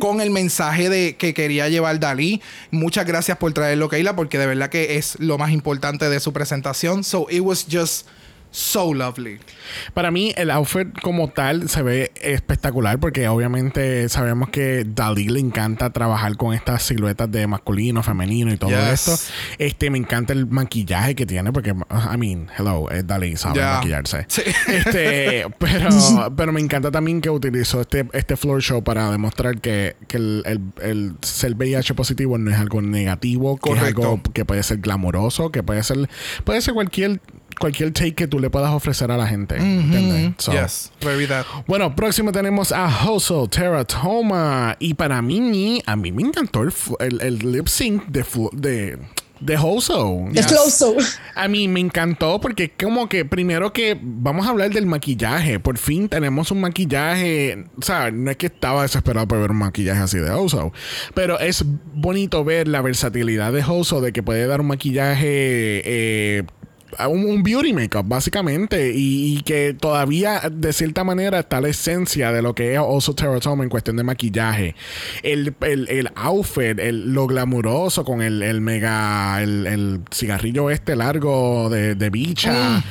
[0.00, 2.42] con el mensaje de que quería llevar Dalí.
[2.70, 6.32] Muchas gracias por traerlo, Keila, porque de verdad que es lo más importante de su
[6.32, 7.04] presentación.
[7.04, 8.06] So it was just
[8.58, 9.38] so lovely.
[9.94, 15.38] Para mí, el outfit como tal se ve espectacular porque obviamente sabemos que Dalí le
[15.40, 19.08] encanta trabajar con estas siluetas de masculino, femenino y todo Yes.
[19.08, 19.32] esto.
[19.58, 23.74] Este, me encanta el maquillaje que tiene porque, I mean, hello, es Dalí, sabe Yeah.
[23.76, 24.24] maquillarse.
[24.28, 24.42] Sí.
[24.68, 25.88] Este, pero,
[26.36, 30.42] pero me encanta también que utilizó este, este floor show para demostrar que, que el,
[30.46, 34.02] el- el ser VIH positivo no es algo negativo, que es Correcto.
[34.02, 36.08] algo que puede ser glamoroso, que puede ser,
[36.44, 37.20] puede ser cualquier,
[37.58, 39.56] cualquier take que tú le puedas ofrecer a la gente.
[39.56, 40.34] ¿entiendes?
[40.38, 41.44] So, Yes, very that.
[41.66, 44.76] Bueno, próximo tenemos a Hoso Teratoma.
[44.78, 48.98] Y para mí, a mí me encantó el, el, el lip sync de, de,
[49.40, 50.24] de Hoso.
[50.46, 50.96] Close
[51.34, 55.58] A mí me encantó porque como que primero que vamos a hablar del maquillaje.
[55.60, 57.64] Por fin tenemos un maquillaje.
[57.76, 60.72] O sea, no es que estaba desesperado por ver un maquillaje así de Hoso.
[61.14, 65.82] Pero es bonito ver la versatilidad de Hoso de que puede dar un maquillaje...
[65.84, 66.44] eh,
[67.06, 72.32] un, un beauty makeup básicamente y, y que todavía de cierta manera está la esencia
[72.32, 74.74] de lo que es Oso Teratoma en cuestión de maquillaje.
[75.22, 80.96] El, el, el outfit el, lo glamuroso con el, el mega el, el cigarrillo este
[80.96, 82.82] largo de, de bicha.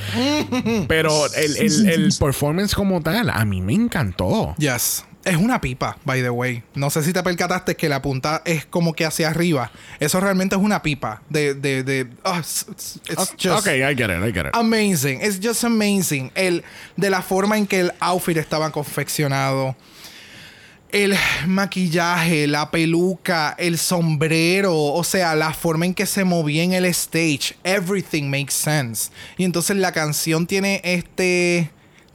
[0.88, 4.56] Pero el, el, el performance como tal a mí me encantó.
[4.58, 5.04] Yes.
[5.28, 6.64] Es una pipa, by the way.
[6.74, 9.72] No sé si te percataste que la punta es como que hacia arriba.
[10.00, 11.22] Eso realmente es una pipa.
[11.30, 12.08] De, de, de.
[12.24, 15.20] ah, it's, it's- it's just ok I get it I get it amazing.
[15.22, 16.32] It's just amazing.
[16.36, 16.64] El,
[16.96, 19.76] de la forma en que el outfit estaba confeccionado.
[20.90, 21.16] El
[21.48, 26.86] maquillaje, la peluca, el sombrero, o sea, la forma en que se movía en el
[26.86, 29.12] stage, everything makes sense.
[29.38, 31.70] Y entonces la canción tiene este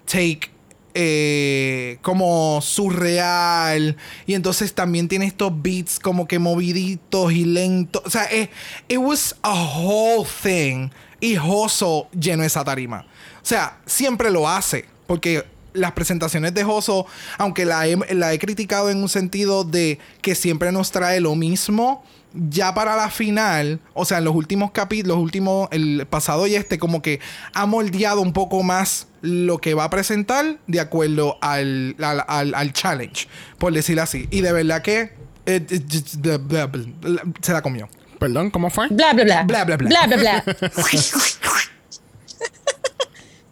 [0.06, 0.50] take
[0.94, 8.02] eh, como surreal y entonces también tiene estos beats como que moviditos y lentos.
[8.04, 8.50] O sea, eh,
[8.88, 13.06] it was a whole thing y Joso llenó esa tarima.
[13.42, 17.06] O sea, siempre lo hace porque las presentaciones de Joso,
[17.38, 21.34] aunque la he, la he criticado en un sentido de que siempre nos trae lo
[21.34, 26.46] mismo, ya para la final, o sea, en los últimos capítulos, los últimos, el pasado
[26.46, 27.20] y este, como que
[27.54, 32.54] ha moldeado un poco más lo que va a presentar de acuerdo al, al, al-
[32.54, 34.26] al challenge, por decirlo así.
[34.30, 35.00] Y de verdad que
[35.46, 37.88] eh, eh, just- bla, bla, bla, bla, se la comió.
[38.18, 38.88] perdón ¿cómo fue?
[38.88, 39.42] Bla, bla, bla.
[39.44, 39.88] Bla, bla, bla.
[39.88, 40.44] Bla, bla, bla.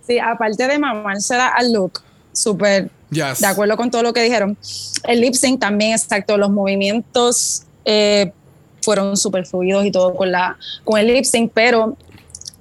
[0.07, 3.41] sí, aparte de mamársela al look, súper Yes.
[3.41, 4.57] de acuerdo con todo lo que dijeron.
[5.05, 8.33] El lip sync también, exacto, los movimientos eh,
[8.83, 11.97] fueron súper fluidos y todo con, la, con el lip sync, pero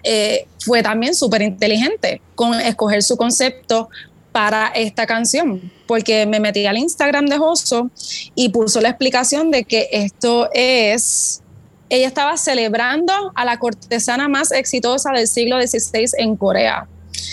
[0.04, 3.90] eh, fue también súper inteligente con escoger su concepto
[4.32, 7.90] para esta canción, porque me metí al Instagram de Joso
[8.36, 11.42] y puso la explicación de que esto es,
[11.90, 16.88] ella estaba celebrando a la cortesana más exitosa del siglo XVI en Corea.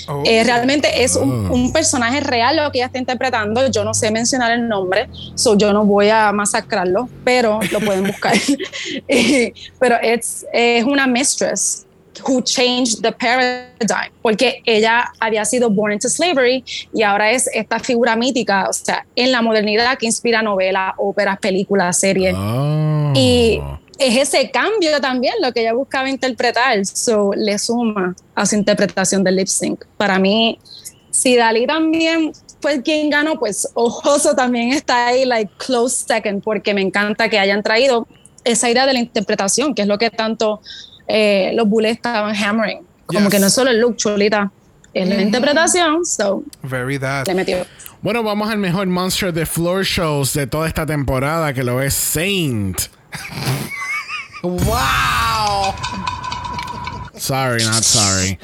[0.09, 0.23] Oh.
[0.25, 1.55] Eh, realmente es un, Oh.
[1.55, 3.69] un personaje real lo que ella está interpretando.
[3.71, 8.05] Yo no sé mencionar el nombre, so yo no voy a masacrarlo, pero lo pueden
[8.07, 8.35] buscar.
[9.09, 11.87] Eh, pero es, es una mistress
[12.27, 17.79] who changed the paradigm, porque ella había sido born into slavery y ahora es esta
[17.79, 22.35] figura mítica, o sea, en la modernidad que inspira novelas, óperas, películas, series.
[22.35, 23.13] Oh.
[23.15, 23.61] Y
[23.99, 26.85] es ese cambio también lo que ella buscaba interpretar.
[26.87, 29.85] So, le suma a su interpretación del lip sync.
[29.97, 30.59] Para mí,
[31.11, 36.75] si Dalí también fue quien ganó, pues Ojoso también está ahí, like close second, porque
[36.75, 38.07] me encanta que hayan traído
[38.45, 40.61] esa idea de la interpretación, que es lo que tanto
[41.09, 42.81] eh, los bullies estaban hammering.
[43.07, 43.31] Como Yes.
[43.31, 44.51] que no es solo el look, chulita,
[44.93, 46.05] es la interpretación.
[46.05, 47.27] So, Very that.
[47.29, 47.59] le metió.
[48.03, 51.95] Bueno, vamos al mejor monster de floor shows de toda esta temporada, que lo es
[51.95, 52.79] Saint.
[54.47, 55.75] ¡Wow!
[57.17, 58.39] Sorry, not sorry.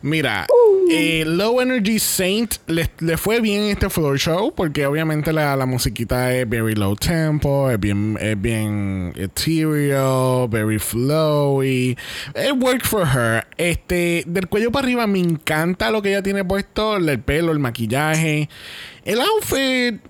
[0.00, 0.46] Mira,
[0.90, 5.66] eh, Low Energy Saint le, le fue bien este floor show porque obviamente la, la
[5.66, 11.96] musiquita es very low tempo, es bien, es bien ethereal, very flowy.
[12.34, 13.46] It worked for her.
[13.58, 17.58] Este, del cuello para arriba me encanta lo que ella tiene puesto, el pelo, el
[17.58, 18.48] maquillaje,
[19.04, 20.00] el outfit.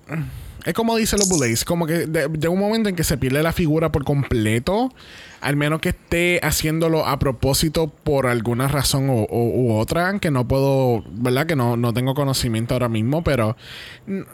[0.64, 3.52] Es como dicen los bullets, como que llega un momento en que se pierde la
[3.52, 4.94] figura por completo,
[5.42, 11.04] al menos que esté haciéndolo a propósito por alguna razón u otra, que no puedo,
[11.10, 11.46] ¿verdad?
[11.46, 13.56] Que no, no tengo conocimiento ahora mismo, pero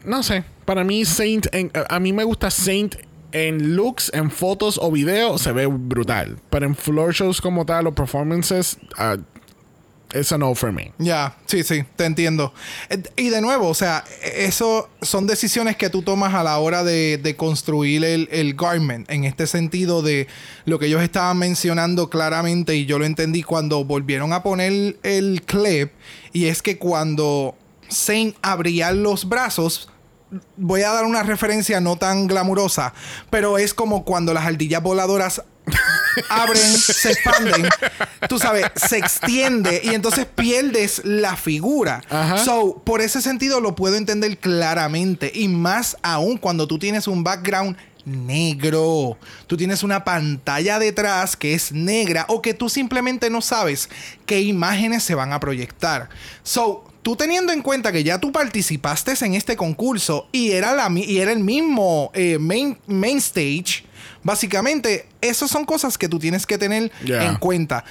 [0.05, 1.47] no sé, para mí Saint,
[1.89, 2.95] a mí me gusta Saint
[3.33, 7.87] en looks, en fotos o videos, se ve brutal, pero en floor shows como tal
[7.87, 9.17] o performances, ah,
[10.15, 10.93] it's a no for me.
[10.99, 12.53] Ya, sí, sí, te entiendo.
[12.89, 16.85] Eh, Y de nuevo, o sea, eso son decisiones que tú tomas a la hora
[16.85, 19.11] de, de construir el, el garment.
[19.11, 20.27] En este sentido de
[20.65, 25.43] lo que ellos estaban mencionando claramente, y yo lo entendí cuando volvieron a poner el
[25.47, 25.93] clip,
[26.33, 27.57] y es que cuando
[27.89, 29.89] Saint abría los brazos,
[30.57, 32.93] voy a dar una referencia no tan glamurosa,
[33.31, 35.43] pero es como cuando las ardillas voladoras
[36.29, 37.69] abren, se expanden,
[38.29, 42.03] tú sabes, se extiende y entonces pierdes la figura.
[42.11, 42.39] Ajá.
[42.39, 47.25] So, por ese sentido lo puedo entender claramente y más aún cuando tú tienes un
[47.25, 47.77] background
[48.09, 49.19] negro.
[49.47, 53.89] Tú tienes una pantalla detrás que es negra o que tú simplemente no sabes
[54.27, 56.09] qué imágenes se van a proyectar.
[56.43, 60.91] So, tú teniendo en cuenta que ya tú participaste en este concurso y era, la,
[60.95, 63.85] y era el mismo eh, main, main stage,
[64.29, 67.25] básicamente, esas son cosas que tú tienes que tener Yeah.
[67.29, 67.83] en cuenta.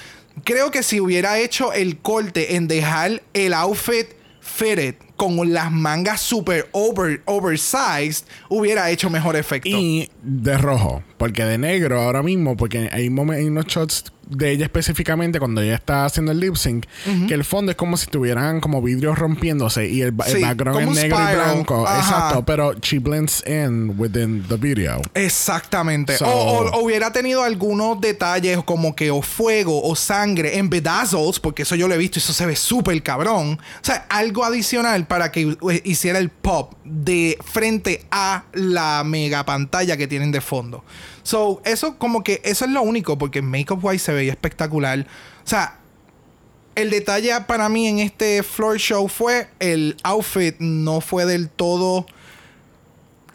[0.43, 4.05] Creo que si hubiera hecho el corte en dejar el outfit
[4.39, 9.67] fitted con las mangas super over, oversized, hubiera hecho mejor efecto.
[9.69, 14.65] Y de rojo, porque de negro ahora mismo, porque hay, hay unos shots de ella
[14.65, 16.85] específicamente cuando ella está haciendo el lip sync,
[17.27, 20.79] que el fondo es como si tuvieran como vidrios rompiéndose y el, ba- el background
[20.81, 21.87] es negro y blanco.
[21.87, 21.97] Ajá.
[21.99, 25.01] Exacto, pero she blends in within the video.
[25.13, 26.17] Exactamente.
[26.17, 26.31] So- o,
[26.65, 31.61] o- o hubiera tenido algunos detalles como que o fuego o sangre en bedazzles, porque
[31.63, 33.53] eso yo lo he visto y eso se ve súper cabrón.
[33.81, 39.45] O sea, algo adicional para que eh, hiciera el pop de frente a la mega
[39.45, 40.83] pantalla que tienen de fondo.
[41.27, 45.01] So, eso como que eso es lo único, porque Makeup Wise se veía espectacular.
[45.43, 45.77] O sea,
[46.75, 52.05] el detalle para mí en este floor show fue el outfit no fue del todo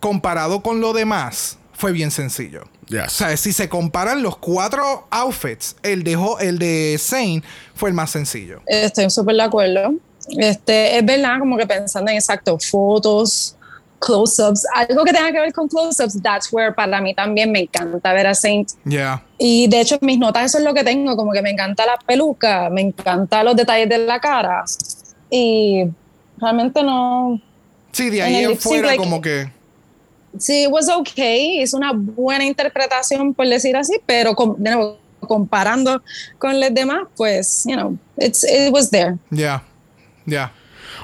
[0.01, 2.65] comparado con lo demás, fue bien sencillo.
[2.89, 3.09] Yes.
[3.09, 7.43] O sea, si se comparan los cuatro outfits, el de, el de Zane
[7.75, 8.63] fue el más sencillo.
[8.65, 9.97] Estoy súper de acuerdo.
[10.39, 13.55] Este, es verdad, como que pensando en exacto, fotos,
[14.05, 18.13] close-ups, algo que tenga que ver con close-ups, that's where para mí también me encanta
[18.13, 18.71] ver a Saint.
[18.85, 19.23] Yeah.
[19.39, 21.97] Y de hecho, mis notas, eso es lo que tengo, como que me encanta la
[22.05, 24.65] peluca, me encanta los detalles de la cara.
[25.31, 25.85] Y
[26.39, 27.41] realmente no.
[27.93, 29.51] Sí, de En ahí en sync, fuera like- como que...
[30.39, 34.99] Sí, it was okay, es una buena interpretación, por decir así, pero com- de nuevo,
[35.21, 36.03] comparando
[36.39, 39.19] con los demás, pues, you know, it's, it was there.
[39.31, 39.63] Ya.
[40.25, 40.51] Ya.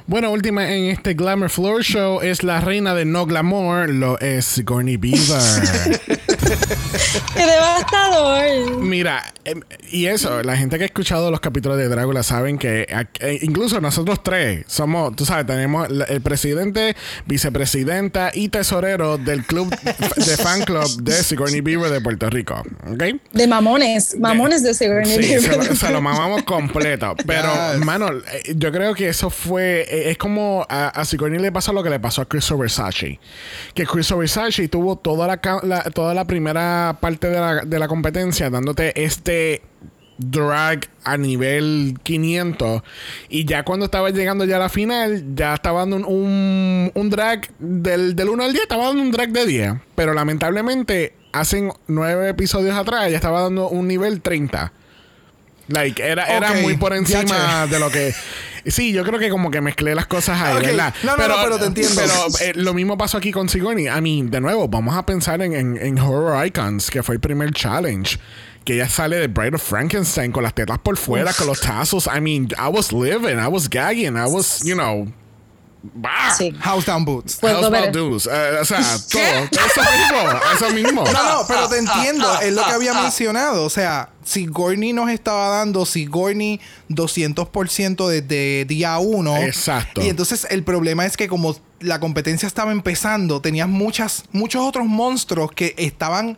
[0.09, 4.47] Bueno, última en este Glamour Floor Show es la reina de no glamour, lo es
[4.47, 6.01] Sigourney Beaver.
[7.35, 8.81] ¡Qué devastador!
[8.83, 12.87] Mira, em, y eso, la gente que ha escuchado los capítulos de Drácula saben que
[13.21, 19.75] eh, incluso nosotros tres somos, tú sabes, tenemos el presidente, vicepresidenta y tesorero del club
[20.17, 22.63] de fan club de Sigourney Beaver de Puerto Rico.
[22.91, 23.03] ¿Ok?
[23.33, 27.15] De mamones, mamones de Sigourney Sí, se lo, se lo mamamos completo.
[27.27, 27.85] Pero, Yes.
[27.85, 29.83] mano, eh, yo creo que eso fue.
[29.89, 33.19] eh, Es como a, a Sigourney le pasó lo que le pasó a Chris Versace.
[33.75, 38.51] Que Chris Versace tuvo toda la- toda la primera parte de la, de la competencia
[38.51, 39.63] dándote este
[40.19, 42.83] drag a nivel 500
[43.29, 47.11] y ya cuando estaba llegando ya a la final ya estaba dando un, un, un
[47.11, 51.71] drag del, del 1 al 10 estaba dando un drag de 10 pero lamentablemente hace
[51.87, 54.73] nueve episodios atrás ya estaba dando un nivel 30
[55.69, 58.15] Like, era, era muy por encima de lo que.
[58.71, 60.63] Sí, yo creo que como que mezclé las cosas ahí, Ok.
[60.63, 60.95] ¿verdad?
[61.03, 61.95] No, no, no, pero te entiendo.
[61.97, 63.87] Pero eh, lo mismo pasó aquí con Sigourney.
[63.87, 67.21] I mean, de nuevo, vamos a pensar en, en, en Horror Icons, que fue el
[67.21, 68.19] primer challenge.
[68.65, 72.07] Que ella sale de Bride of Frankenstein con las tetas por fuera, con los tassels.
[72.07, 75.07] I mean, I was living, I was gagging, I was, you know.
[75.83, 76.35] Bah.
[76.37, 76.53] Sí.
[76.61, 77.41] House Down Boots.
[77.41, 77.93] Ver.
[77.93, 78.29] dudes.
[78.31, 78.79] Eh, o sea,
[79.11, 79.23] todo.
[79.23, 81.05] Eso mismo, eso mismo.
[81.05, 82.41] No, no, pero te entiendo.
[82.41, 83.65] Es lo que había mencionado.
[83.65, 89.37] O sea, Sigourney nos estaba dando Sigourney 200% desde día uno.
[89.37, 90.03] Exacto.
[90.03, 94.87] Y entonces el problema es que como la competencia estaba empezando, tenías muchas, muchos otros
[94.87, 96.37] monstruos que estaban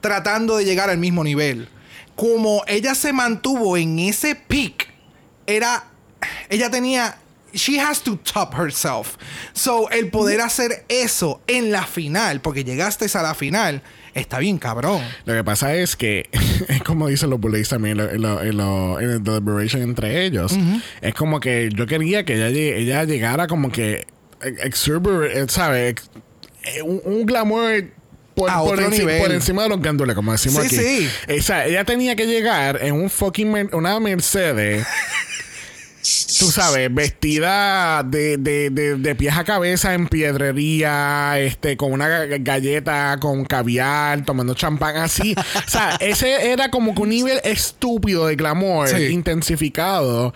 [0.00, 1.68] tratando de llegar al mismo nivel.
[2.14, 4.88] Como ella se mantuvo en ese peak,
[5.46, 5.84] era.
[6.48, 7.18] Ella tenía.
[7.54, 9.16] She has to top herself.
[9.52, 13.82] So, el poder hacer eso en la final, porque llegaste a la final,
[14.14, 15.02] está bien cabrón.
[15.24, 16.28] Lo que pasa es que,
[16.68, 20.52] es como dicen los bullies también en, lo- en, lo- en el deliberation entre ellos.
[21.00, 24.06] Es como que yo quería que ella, ella llegara como que
[24.62, 25.94] exuberant, eh, ¿sabes?
[26.64, 27.84] Eh, Un, un glamour
[28.34, 29.20] por, A por otro enci- nivel.
[29.20, 31.08] por encima de los gandules, como decimos Sí, aquí.
[31.28, 31.34] sí.
[31.38, 34.86] O sea, ella tenía que llegar en un fucking mer- una Mercedes
[36.38, 42.08] tú sabes, vestida de, de, de, de pies a cabeza en piedrería, este, con una
[42.08, 45.34] galleta con caviar, tomando champán así.
[45.66, 50.34] o sea, ese era como que un nivel estúpido de glamour intensificado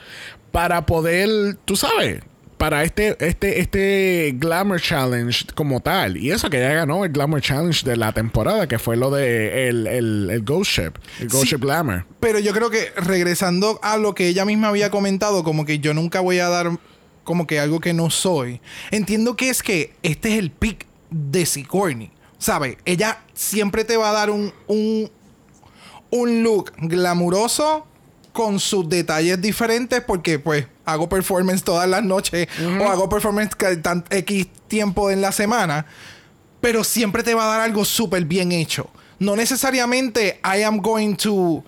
[0.50, 2.22] para poder, tú sabes,
[2.62, 6.16] para este, este, este Glamour Challenge como tal.
[6.16, 9.69] Y eso que ya ganó el Glamour Challenge de la temporada, que fue lo de
[9.69, 12.06] el, el, Ghost Ship, el Ghost Ship Glamour.
[12.21, 15.92] Pero yo creo que regresando a lo que ella misma había comentado, como que yo
[15.92, 16.79] nunca voy a dar
[17.25, 18.60] como que algo que no soy.
[18.92, 22.13] Entiendo que es que este es el pick de Sigourney.
[22.38, 22.77] ¿Sabes?
[22.85, 25.10] Ella siempre te va a dar un, un,
[26.10, 27.88] un look glamuroso
[28.33, 32.48] con sus detalles diferentes porque pues hago performance todas las noches
[32.80, 35.87] o hago performance tan X tiempo en la semana,
[36.60, 38.88] pero siempre te va a dar algo súper bien hecho.
[39.18, 41.64] No necesariamente I am going to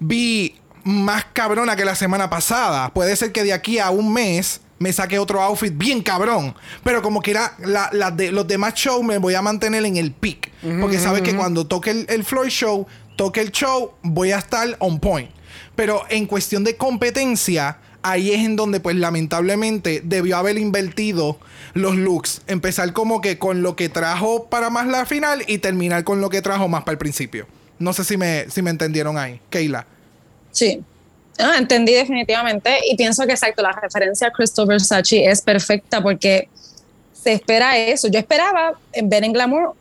[0.00, 0.54] be
[0.84, 2.92] más cabrona que la semana pasada.
[2.92, 6.54] Puede ser que de aquí a un mes me saque otro outfit bien cabrón.
[6.82, 10.12] Pero como que era la, de, los demás shows me voy a mantener en el
[10.12, 10.50] peak.
[10.80, 12.86] porque sabes que cuando toque el, el floor show,
[13.16, 15.30] toque el show, voy a estar on point.
[15.74, 21.38] Pero en cuestión de competencia, ahí es en donde, pues lamentablemente, debió haber invertido
[21.72, 22.42] los looks.
[22.46, 26.30] Empezar como que con lo que trajo para más la final y terminar con lo
[26.30, 27.46] que trajo más para el principio.
[27.78, 29.40] No sé si me, si me entendieron ahí.
[29.50, 29.86] Keila.
[30.52, 30.82] Sí.
[31.58, 36.48] entendí definitivamente y pienso que exacto, la referencia a Christopher Sachi es perfecta porque
[37.12, 38.08] se espera eso.
[38.08, 39.74] Yo esperaba ver en Glamour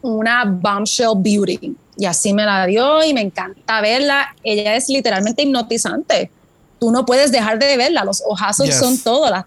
[0.00, 4.34] una bombshell beauty y así me la dio y me encanta verla.
[4.44, 6.30] Ella es literalmente hipnotizante.
[6.84, 8.04] Tú no puedes dejar de verla.
[8.04, 9.44] Los ojazos son todo, las,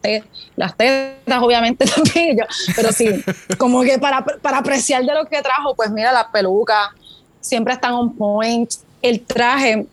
[0.56, 2.40] las tetas obviamente también,
[2.76, 3.10] pero sí,
[3.58, 6.96] como que para, para apreciar de lo que trajo, pues mira, la peluca
[7.40, 8.72] siempre están on point.
[9.02, 9.86] El traje,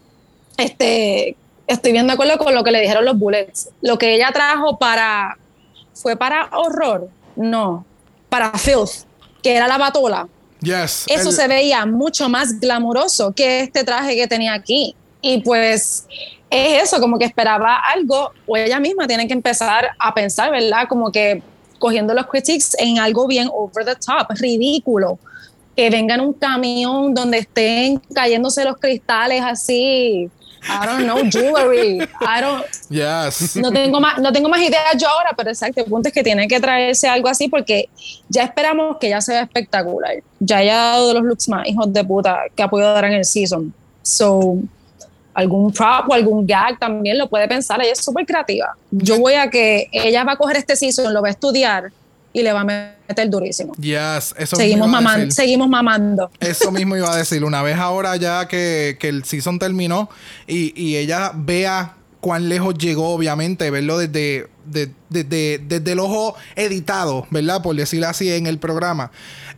[0.57, 1.37] este,
[1.67, 3.69] estoy bien de acuerdo con lo que le dijeron los bullets.
[3.83, 5.37] Lo que ella trajo para,
[5.93, 7.85] fue para horror, no,
[8.31, 9.05] para filth,
[9.43, 10.29] que era la batola
[11.07, 14.95] eso se veía mucho más glamuroso que este traje que tenía aquí.
[15.21, 16.07] Y pues
[16.55, 20.87] es eso, como que esperaba algo, o ella misma tiene que empezar a pensar, ¿verdad?
[20.89, 21.43] Como que
[21.79, 25.19] cogiendo los critics en algo bien over the top, ridículo.
[25.77, 30.31] Que venga en un camión donde estén cayéndose los cristales así,
[30.67, 32.01] I don't know, jewelry.
[32.21, 32.65] I don't.
[32.89, 33.57] Yes.
[33.57, 36.23] No tengo más, no tengo más ideas yo ahora, pero exacto, el punto es que
[36.23, 37.89] tiene que traerse algo así porque
[38.29, 40.23] ya esperamos que ya sea espectacular.
[40.41, 43.13] Ya haya dado de los looks más hijos de puta que ha podido dar en
[43.13, 43.75] el season.
[44.03, 44.59] So,
[45.35, 47.81] algún prop o algún gag también lo puede pensar.
[47.83, 48.77] Ella es súper creativa.
[48.91, 51.93] Yo voy a que ella va a coger este season, lo va a estudiar
[52.33, 53.75] y le va a meter durísimo.
[53.75, 56.31] Yes, eso seguimos mamando, seguimos mamando.
[56.41, 57.45] Eso mismo iba a decir.
[57.45, 60.09] Una vez ahora ya que, que el season terminó
[60.47, 61.95] y, y, ella vea
[62.25, 67.61] cuán lejos llegó, obviamente, verlo desde, desde, desde el ojo editado, ¿verdad?
[67.61, 69.11] Por decirlo así en el programa.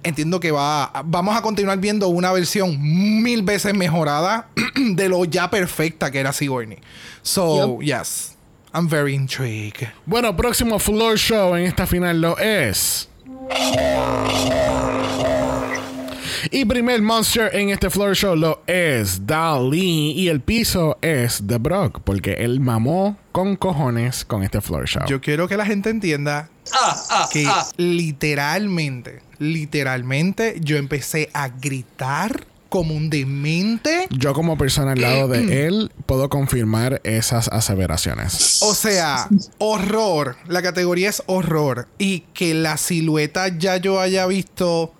[0.02, 2.76] Entiendo que va, vamos a continuar viendo una versión
[3.22, 6.78] mil veces mejorada de lo ya perfecta que era Sigourney.
[7.22, 8.34] So, yes.
[8.74, 9.86] I'm very intrigued.
[10.04, 13.08] Bueno, próximo floor show en esta final lo es.
[16.50, 20.12] Y primer monster en este floor show lo es Dali.
[20.12, 22.00] Y el piso es The Brock.
[22.04, 25.02] Porque él mamó con cojones con este floor show.
[25.08, 27.66] Yo quiero que la gente entienda ah, ah, que ah.
[27.76, 34.06] literalmente, literalmente, yo empecé a gritar como un demente.
[34.10, 38.62] Yo como persona al lado de él puedo confirmar esas aseveraciones.
[38.62, 39.28] O sea,
[39.58, 40.36] horror.
[40.46, 41.88] La categoría es horror.
[41.98, 44.92] Y que la silueta ya yo haya visto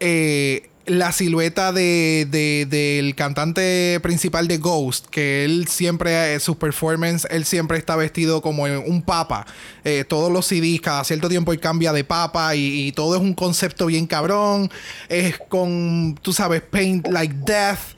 [0.00, 2.26] eh, la silueta de,
[2.68, 8.42] del cantante principal de Ghost, que él siempre, eh, su performance, él siempre está vestido
[8.42, 9.46] como un papa.
[9.84, 13.34] Eh, todos los CDs, cada cierto tiempo él cambia de papa y, todo es un
[13.34, 14.70] concepto bien cabrón.
[15.08, 17.94] Es con, tú sabes, paint like death.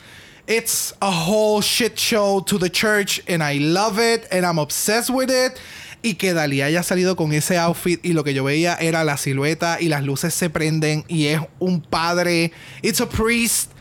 [0.47, 5.11] It's a whole shit show to the church and I love it and I'm obsessed
[5.11, 5.59] with it
[6.03, 9.17] y que Dalí haya salido con ese outfit y lo que yo veía era la
[9.17, 13.73] silueta y las luces se prenden y es un padre, it's a priest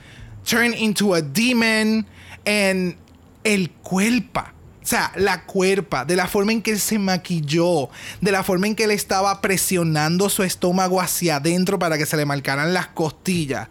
[0.44, 2.06] turned into a demon
[2.46, 2.96] and
[3.44, 4.54] el cuerpa.
[4.84, 7.90] O sea, la cuerpa, de la forma en que él se maquilló,
[8.22, 12.16] de la forma en que él estaba presionando su estómago hacia adentro para que se
[12.18, 13.68] le marcaran las costillas.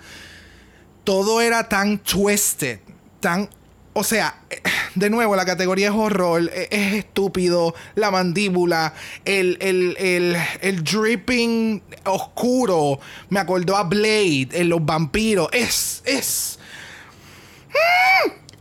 [1.05, 2.81] Todo era tan twisted,
[3.21, 3.49] tan
[3.95, 4.35] o sea,
[4.95, 12.99] de nuevo, la categoría es horror, e, es, estúpido, la mandíbula, el, el, dripping oscuro,
[13.31, 16.59] me acordó a Blade, en los vampiros, es, es...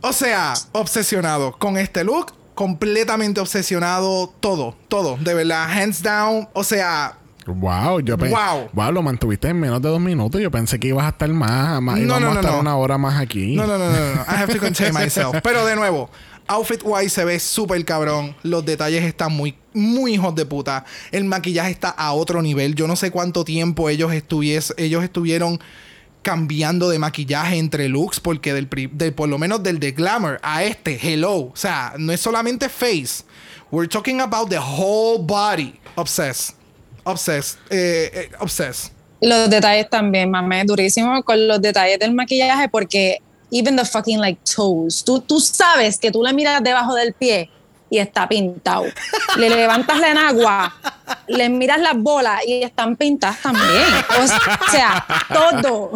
[0.00, 6.62] O sea, obsesionado con este look, completamente obsesionado, todo, todo, de verdad, hands down, o
[6.62, 8.34] sea, Wow, yo pensé.
[8.34, 8.70] Wow.
[8.72, 10.40] Wow, lo mantuviste en menos de dos minutos.
[10.40, 12.60] Yo pensé que ibas a estar más, más No, íbamos no, a no, estar no.
[12.60, 13.54] una hora más aquí.
[13.54, 14.22] No, no, no, no, no.
[14.22, 15.36] I have to contain myself.
[15.42, 16.08] Pero de nuevo,
[16.46, 18.34] outfit wise se ve súper cabrón.
[18.42, 20.84] Los detalles están muy, muy hijos de puta.
[21.10, 22.74] El maquillaje está a otro nivel.
[22.74, 25.60] Yo no sé cuánto tiempo ellos, estuvies, ellos estuvieron
[26.22, 30.64] cambiando de maquillaje entre looks porque del, del por lo menos del de glamour a
[30.64, 33.22] este hello o sea no es solamente face
[33.70, 36.56] we're talking about the whole body obsessed
[37.04, 43.20] obsessed eh, eh, obsessed Los detalles también, mamé, durísimo con los detalles del maquillaje porque
[43.50, 47.48] even the fucking like toes, tú, tú sabes que tú le miras debajo del pie
[47.90, 48.86] y está pintado.
[49.36, 50.74] le levantas la enagua,
[51.28, 53.84] le miras las bolas y están pintadas también.
[54.20, 55.92] O sea, todo.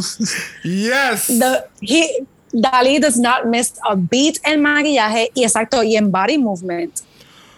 [0.63, 6.11] yes The, he, Dalí does not miss a beat en maquillaje y exacto, y en
[6.11, 6.93] body movement.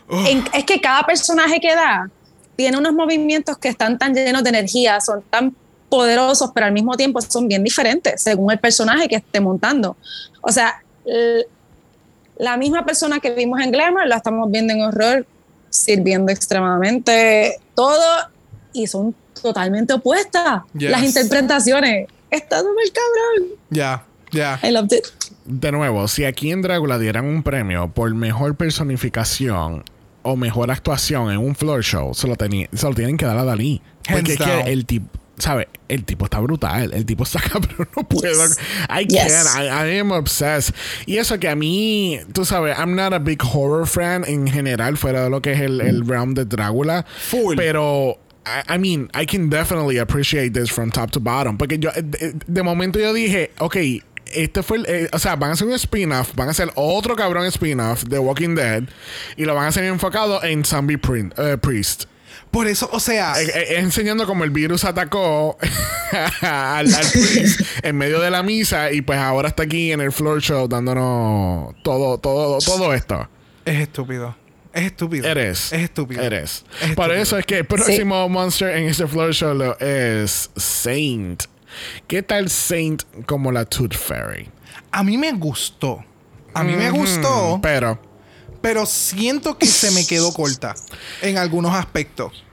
[0.09, 2.11] En- es que cada personaje que da
[2.61, 5.57] tiene unos movimientos que están tan llenos de energía, son tan
[5.89, 9.97] poderosos, pero al mismo tiempo son bien diferentes según el personaje que esté montando.
[10.43, 10.83] O sea,
[12.37, 15.27] la misma persona que vimos en Glamour la estamos viendo en Horror,
[15.71, 18.05] sirviendo extremadamente todo
[18.75, 20.91] y son totalmente opuestas Yes.
[20.91, 22.09] las interpretaciones.
[22.31, 23.59] Está súper cabrón.
[23.71, 25.05] ya ya I loved it.
[25.47, 29.83] De nuevo, si aquí en Drácula dieran un premio por mejor personificación
[30.23, 33.45] o mejor actuación en un floor show, se lo, se lo tienen que dar a
[33.45, 33.81] Dalí.
[34.11, 35.09] Porque es que el tipo,
[35.39, 35.67] ¿sabes?
[35.89, 36.93] El tipo está brutal.
[36.93, 37.89] El tipo está cabrón.
[37.97, 38.47] No puedo.
[38.47, 38.59] Yes.
[38.89, 39.45] I Yes.
[39.53, 39.65] can't.
[39.89, 40.75] I, I am obsessed.
[41.07, 44.97] Y eso que a mí, tú sabes, I'm not a big horror fan en general,
[44.97, 47.05] fuera de lo que es el, el realm de Drácula.
[47.31, 47.57] Full.
[47.57, 48.19] Pero.
[48.47, 51.59] I, I mean, I can definitely appreciate this from top to bottom.
[51.59, 53.77] Porque yo, eh, de, de momento yo dije, ok,
[54.31, 54.87] este fue el.
[54.89, 58.19] eh, o sea, van a hacer un spin-off, van a hacer otro cabrón spin-off de
[58.19, 58.83] Walking Dead
[59.37, 62.05] y lo van a hacer enfocado en Zombie Prin- eh, Priest.
[62.51, 65.57] por eso o sea Eh, eh, enseñando cómo el virus atacó
[66.43, 70.11] al, al priest en medio de la misa y pues ahora está aquí en el
[70.13, 73.29] floor show dándonos todo, todo, todo esto.
[73.65, 74.37] es estúpido
[74.73, 75.73] es estúpido Eres.
[75.73, 76.65] es estúpido Eres.
[76.81, 81.43] Es Por eso es que el próximo monster en este floor show lo- es Saint.
[82.07, 84.49] ¿Qué tal Saint como la Tooth Fairy?
[84.93, 86.05] a mí me gustó
[86.55, 88.01] a mí me gustó Pero,
[88.61, 90.75] pero siento que se me quedó corta
[91.23, 92.45] en algunos aspectos.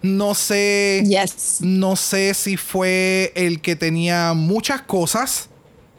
[0.00, 1.58] No sé, Yes.
[1.60, 5.48] no sé si fue el que tenía muchas cosas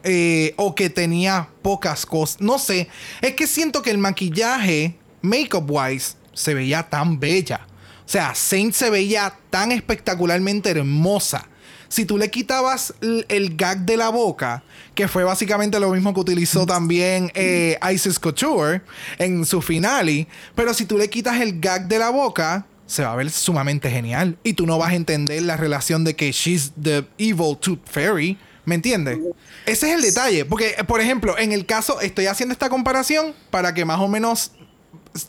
[0.03, 2.41] eh, o que tenía pocas cosas.
[2.41, 2.89] No sé,
[3.21, 7.65] es que siento que el maquillaje, makeup wise, se veía tan bella.
[8.05, 11.47] O sea, Saint se veía tan espectacularmente hermosa.
[11.93, 14.63] Si tú le quitabas el gag de la boca,
[14.95, 18.81] que fue básicamente lo mismo que utilizó también eh, Isis Couture
[19.19, 23.13] en su finale, pero si tú le quitas el gag de la boca, se va
[23.13, 24.39] a ver sumamente genial.
[24.43, 28.39] Y tú no vas a entender la relación de que she's the evil tooth fairy.
[28.65, 29.19] ¿Me entiendes?
[29.67, 30.45] Ese es el detalle.
[30.45, 34.51] Porque, por ejemplo, en el caso, estoy haciendo esta comparación para que más o menos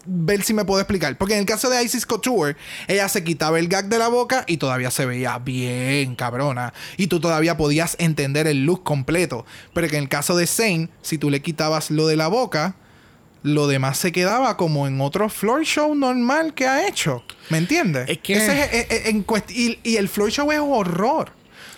[0.07, 1.17] ver si me puedo explicar.
[1.19, 2.57] Porque en el caso de Isis Couture,
[2.89, 6.73] ella se quitaba el gag de la boca y todavía se veía bien cabrona.
[6.97, 9.45] Y tú todavía podías entender el look completo.
[9.73, 12.77] Pero que en el caso de Zane, si tú le quitabas lo de la boca,
[13.43, 17.23] lo demás se quedaba como en otro floor show normal que ha hecho.
[17.51, 18.09] ¿Me entiendes?
[18.09, 21.31] Es que- Ese es- es- es- en y, y el floor show es horror.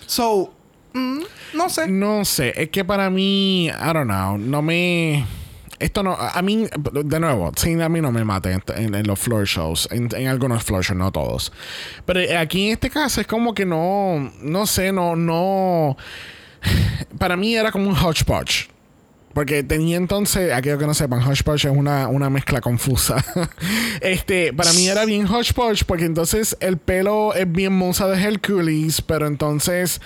[0.05, 0.53] So,
[0.93, 1.19] mm,
[1.55, 1.87] no sé.
[1.89, 5.25] no sé, es que para mí, I don't know, no me...
[5.79, 6.65] Esto no, a mí,
[7.05, 10.09] de nuevo, sí, a mí no me mate en, en- en los floor shows, en,
[10.15, 11.51] en algunos floor shows, no todos.
[12.05, 15.95] Pero aquí en este caso es como que no, no sé, no, no...
[17.19, 18.69] Para mí era como un hodgepodge.
[19.33, 23.23] Porque tenía entonces, aquellos que no sepan, hodgepodge es una, una mezcla confusa.
[24.01, 28.99] este, para mí era bien hodgepodge porque entonces el pelo es bien musa de Hercules,
[29.03, 30.01] pero entonces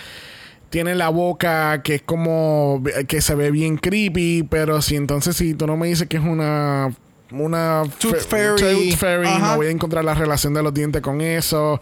[0.72, 5.53] tiene la boca que es como que se ve bien creepy, pero si entonces si
[5.53, 6.95] tú no me dices que es una
[7.32, 8.59] una Tooth fairy.
[8.61, 9.51] tooth fairy, Ajá.
[9.51, 11.79] no voy a encontrar la relación de los dientes con eso.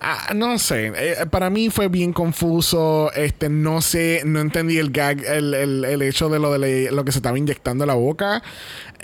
[0.00, 3.10] Ah, no sé, eh, para mí fue bien confuso.
[3.14, 7.04] Este, no sé, no entendí el gag, el, el- el hecho de lo de lo
[7.04, 8.42] que se estaba inyectando en la boca.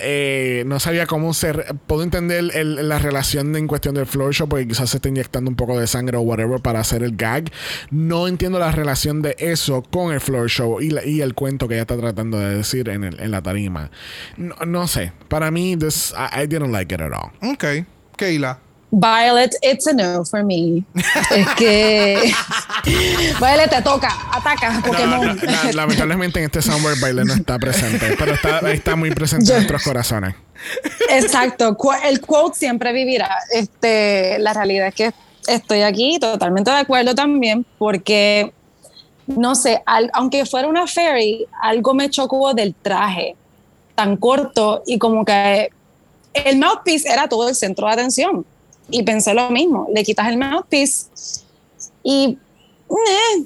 [0.03, 1.75] Eh, no sabía cómo ser.
[1.85, 5.49] Puedo entender el- la relación en cuestión del floor show, porque quizás se está inyectando
[5.49, 7.51] un poco de sangre o whatever para hacer el gag.
[7.91, 11.67] No entiendo la relación de eso con el floor show y, la- y el cuento
[11.67, 13.91] que ella está tratando de decir en, el- en la tarima.
[14.37, 17.31] No, no sé, para mí, this, I, I didn't like it at all.
[17.43, 17.85] Ok.
[18.17, 18.57] Keila.
[18.93, 20.83] Violet, it's a no for me.
[21.31, 22.33] es que.
[23.39, 25.27] Violet, te toca, ataca, No, Pokémon.
[25.27, 29.45] no, la- lamentablemente en este Soundware Baile no está presente, pero está, está muy presente
[29.45, 30.35] Yo- en nuestros corazones.
[31.09, 33.29] Exacto, el quote siempre vivirá.
[33.53, 35.11] Este, la realidad es que
[35.47, 38.51] estoy aquí totalmente de acuerdo también porque,
[39.25, 43.35] no sé, al- aunque fuera una fairy, algo me chocó del traje
[44.01, 45.69] tan corto y como que
[46.33, 48.45] el mouthpiece era todo el centro de atención.
[48.89, 51.05] Y pensé lo mismo, le quitas el mouthpiece
[52.03, 52.37] y...
[52.89, 53.45] eh,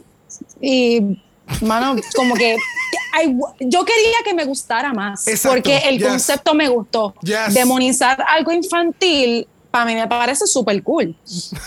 [0.62, 1.22] y,
[1.62, 2.56] mano, como que...
[3.24, 6.08] I- yo quería que me gustara más Exacto, porque el yes.
[6.08, 7.14] concepto me gustó.
[7.22, 7.54] Yes.
[7.54, 11.14] Demonizar algo infantil para mí me parece súper cool.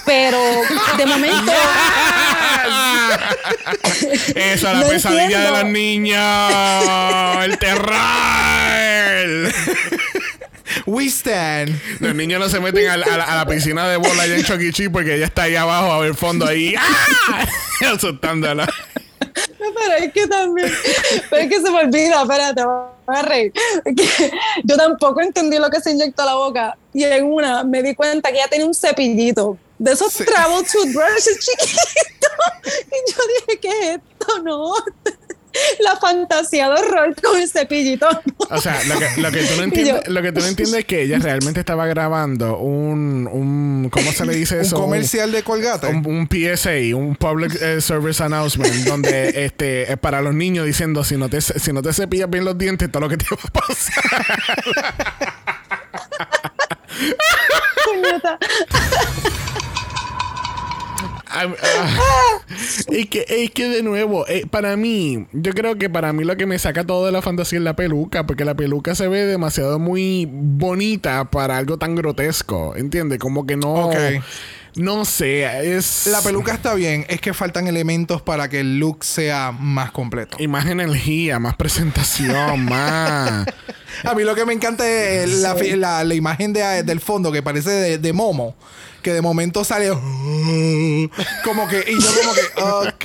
[0.06, 0.38] Pero
[0.96, 1.52] de momento...
[4.34, 5.50] Esa es la No pesadilla de entiendo.
[5.50, 7.44] los niños.
[7.44, 7.92] El terror.
[10.86, 11.78] We stand.
[12.00, 14.36] Los niños no se meten a, la- a la- a la piscina de bola allá
[14.36, 16.74] en Choquichi porque ella está ahí abajo a ver fondo ahí.
[16.78, 17.46] ¡Ah!
[17.94, 18.66] Asustándola.
[19.74, 20.70] Pero es que también,
[21.30, 23.52] pero es que se me olvida, espérate, voy a reír.
[23.84, 24.30] Que
[24.64, 27.94] yo tampoco entendí lo que se inyectó a la boca y en una me di
[27.94, 30.24] cuenta que ella tenía un cepillito de esos Sí.
[30.24, 31.78] travel toothbrushes chiquitos.
[32.68, 34.42] Y yo dije, ¿qué es esto?
[34.42, 34.74] No.
[35.84, 38.06] La fantasía de horror con el cepillito.
[38.50, 40.78] O sea, lo que, lo que tú no entiendes, yo- lo que tú no entiendes
[40.80, 44.76] es que ella realmente estaba grabando un, un ¿cómo se le dice Un eso?
[44.76, 45.86] comercial de Colgate.
[45.88, 51.04] Un, un PSA, un Public eh, Service Announcement, donde este es para los niños diciendo
[51.04, 53.38] si no te si no te cepillas bien los dientes, todo lo que te va
[53.42, 54.04] a pasar.
[61.46, 61.62] puñeta.
[61.80, 62.40] Ah,
[63.10, 66.46] que es que de nuevo, eh, para mí, yo creo que para mí lo que
[66.46, 69.78] me saca todo de la fantasía es la peluca, porque la peluca se ve demasiado
[69.78, 73.18] muy bonita para algo tan grotesco, ¿entiendes?
[73.18, 73.90] Como que no
[74.76, 79.02] no sé, es La peluca está bien, es que faltan elementos para que el look
[79.02, 80.36] sea más completo.
[80.38, 83.44] y más energía, más presentación, más
[84.04, 87.42] A mí lo que me encanta es la, la- la imagen de- del fondo que
[87.42, 88.54] parece de, de Momo.
[89.08, 89.88] Que de momento sale
[91.42, 93.04] como que, y yo como que, ok,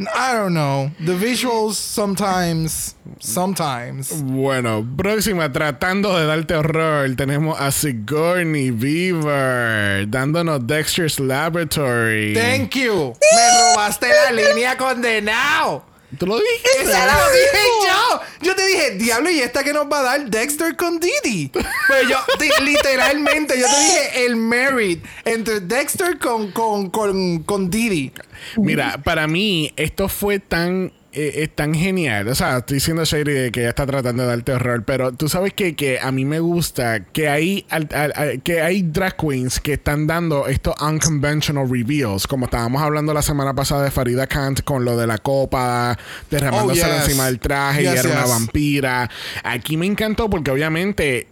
[0.00, 0.90] I don't know.
[0.98, 4.20] The visuals sometimes, sometimes.
[4.20, 12.34] Bueno, próxima, tratando de darte horror, tenemos a Sigourney Beaver dándonos Dexter's Laboratory.
[12.34, 13.14] Thank you.
[13.36, 15.91] Me robaste la línea condenado.
[16.18, 16.82] ¿Tú lo dijiste?
[16.82, 18.20] Esa la dije yo.
[18.42, 21.48] Yo te dije, diablo, ¿y esta que nos va a dar Dexter con Didi?
[21.48, 27.70] Pues yo, te- literalmente, yo te dije el merit entre Dexter con, con, con, con
[27.70, 28.12] Didi.
[28.56, 32.28] Mira, para mí esto fue tan eh, es tan genial.
[32.28, 35.28] O sea, estoy diciendo Shady de que ella está tratando de darte horror, pero tú
[35.28, 39.16] sabes que, que a mí me gusta que hay al- al- al- que hay drag
[39.16, 44.26] queens que están dando estos unconventional reveals, como estábamos hablando la semana pasada de Farida
[44.26, 45.98] Kant con lo de la copa
[46.30, 47.04] derramándose Oh, yes.
[47.04, 49.10] encima del traje y Yes, era una vampira.
[49.44, 51.26] Aquí me encantó porque obviamente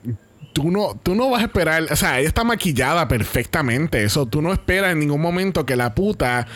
[0.53, 4.43] tú no, tú no vas a esperar, o sea, ella está maquillada perfectamente, eso tú
[4.43, 6.47] no esperas en ningún momento que la puta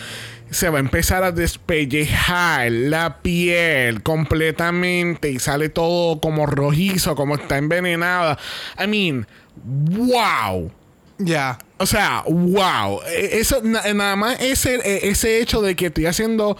[0.55, 7.35] se va a empezar a despellejar la piel completamente y sale todo como rojizo, como
[7.35, 8.39] está envenenada.
[8.83, 9.27] I mean,
[9.65, 10.71] wow.
[11.19, 11.59] Ya.
[11.79, 13.01] O sea, wow.
[13.07, 16.57] Eh, Eso, na- nada más ese, eh, ese hecho de que estoy haciendo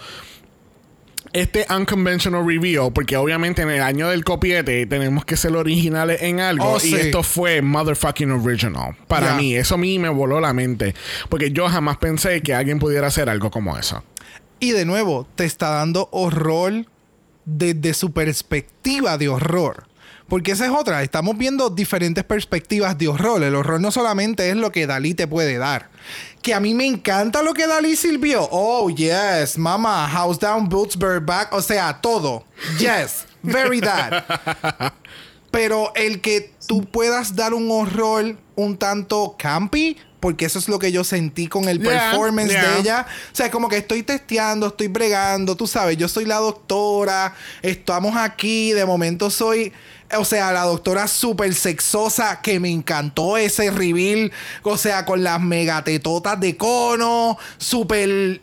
[1.35, 6.39] este unconventional reveal, porque obviamente en el año del copiete tenemos que ser originales en
[6.39, 6.65] algo.
[6.65, 6.95] Oh, y sí.
[6.95, 8.95] esto fue motherfucking original.
[9.07, 10.95] Para mí, eso a mí me voló la mente.
[11.27, 14.01] Porque yo jamás pensé que alguien pudiera hacer algo como eso.
[14.61, 16.85] Y de nuevo, te está dando horror
[17.43, 19.87] desde su perspectiva de horror.
[20.27, 21.03] Porque esa es otra.
[21.03, 23.43] Estamos viendo diferentes perspectivas de horror.
[23.43, 25.89] El horror no solamente es lo que Dalí te puede dar.
[26.41, 28.47] Que a mí me encanta lo que Dalí sirvió.
[28.51, 29.57] Oh, yes.
[29.57, 31.53] Mama, house down, boots, bird back.
[31.53, 32.43] O sea, todo.
[32.79, 33.25] Yes.
[33.43, 34.23] Very that.
[35.51, 40.79] Pero el que tú puedas dar un horror un tanto campy, porque eso es lo
[40.79, 42.71] que yo sentí con el Yeah, performance yeah.
[42.71, 43.05] de ella.
[43.31, 48.17] O sea, como que estoy testeando, estoy bregando, tú sabes, yo soy la doctora, estamos
[48.17, 49.71] aquí, de momento soy,
[50.17, 54.31] o sea, la doctora súper sexosa, que me encantó ese reveal,
[54.63, 58.41] o sea, con las megatetotas de cono, súper,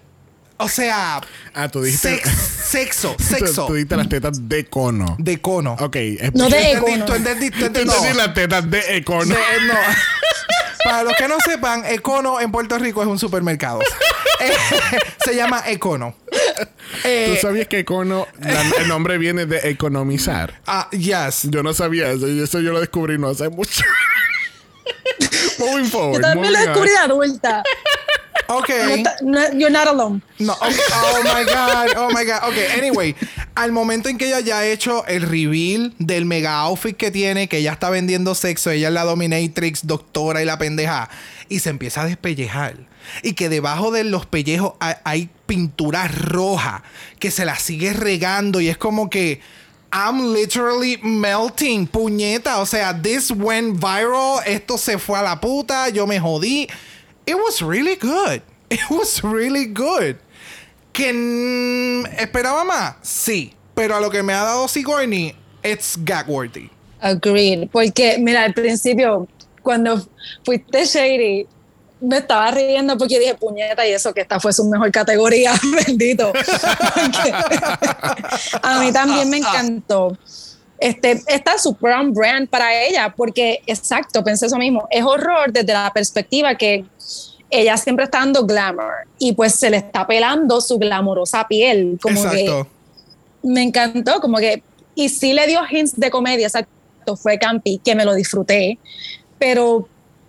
[0.59, 1.21] o sea,
[1.55, 2.17] Ah, tú dijiste.
[2.21, 2.31] sex-
[2.69, 5.17] sexo, sexo, tú dijiste las tetas de cono.
[5.19, 5.73] de cono.
[5.81, 5.97] Ok.
[6.35, 7.07] No de ¿Tú econo.
[7.17, 8.15] entendí- ¿Tú No.
[8.15, 9.25] las tetas de econo.
[9.35, 9.75] De- no.
[10.85, 13.81] Para los que no sepan, Econo en Puerto Rico es un supermercado.
[14.41, 14.53] Eh,
[15.25, 16.15] se llama Econo.
[17.05, 20.61] Eh, ¿Tú sabías que econo, la- el nombre viene de economizar?
[20.67, 21.43] ah, yes.
[21.45, 23.83] Yo no sabía eso, y eso yo lo descubrí no hace mucho.
[25.59, 26.21] moving Yo forward.
[26.23, 27.63] también lo descubrí de adulta.
[28.49, 28.69] Ok.
[28.69, 30.21] No está- no- you're not alone.
[30.39, 30.63] No, ok.
[31.05, 31.97] Oh my God.
[31.97, 32.49] Oh my God.
[32.49, 33.15] Ok, anyway.
[33.55, 37.49] Al momento en que ella ya ha hecho el reveal del mega outfit que tiene,
[37.49, 41.11] que ella está vendiendo sexo, ella es la dominatrix, doctora y la pendeja,
[41.49, 42.77] y se empieza a despellejar.
[43.23, 46.83] Y que debajo de los pellejos hay, hay pintura roja
[47.19, 49.41] que se la sigue regando y es como que
[49.93, 52.61] I'm literally melting, puñeta.
[52.61, 56.67] O sea, this went viral, esto se fue a la puta, yo me jodí.
[57.27, 58.43] It was really good.
[58.71, 60.17] It was really good.
[60.93, 62.97] ¿Que esperaba más?
[63.03, 63.55] Sí.
[63.75, 66.71] Pero a lo que me ha dado Sigourney, it's gag-worthy.
[67.01, 67.69] Agreed.
[67.71, 69.27] Porque, mira, al principio,
[69.63, 70.07] cuando
[70.45, 71.47] fuiste Shady,
[72.01, 75.55] me estaba riendo porque dije, puñeta, y eso que esta fue su mejor categoría,
[75.87, 76.33] bendito.
[78.63, 80.19] A mí también me encantó.
[80.79, 84.89] Este, está su brown brand para ella, porque exacto, pensé eso mismo.
[84.91, 86.85] Es horror desde la perspectiva que
[87.53, 91.99] ella siempre está dando glamour y pues se le está pelando su glamorosa piel.
[92.03, 92.67] Como Exacto.
[93.43, 94.63] que me encantó, como que,
[94.95, 98.79] y sí le dio hints de comedia, exacto, fue campi, que me lo disfruté,
[99.39, 99.87] pero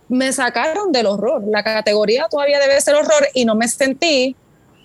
[0.09, 1.43] me sacaron del horror.
[1.47, 4.35] La categoría todavía debe ser horror y no me sentí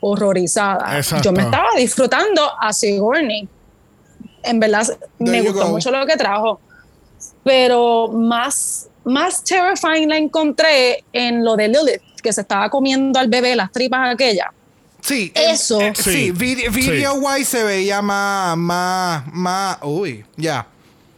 [0.01, 0.97] horrorizada.
[0.97, 1.25] Exacto.
[1.25, 3.49] Yo me estaba disfrutando a Sigourney.
[4.45, 4.87] En verdad,
[5.19, 5.71] There me gustó go.
[5.71, 6.61] mucho lo que trajo.
[7.43, 13.29] Pero más, más terrifying la encontré en lo de Lilith, que se estaba comiendo al
[13.29, 14.49] bebé las tripas aquellas.
[15.01, 15.33] Sí.
[15.35, 15.81] Eso.
[15.81, 16.31] eh, sí, Sí.
[16.33, 16.81] video, Sí.
[16.91, 19.79] video wise se veía más, más, más.
[19.83, 20.67] Uy, ya.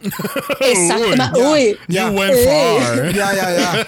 [0.59, 1.39] Exacto.
[1.39, 1.79] Uy, uy.
[1.87, 2.09] Ya.
[2.09, 2.77] You went Eh.
[2.79, 3.11] far.
[3.15, 3.85] Ya, ya, ya.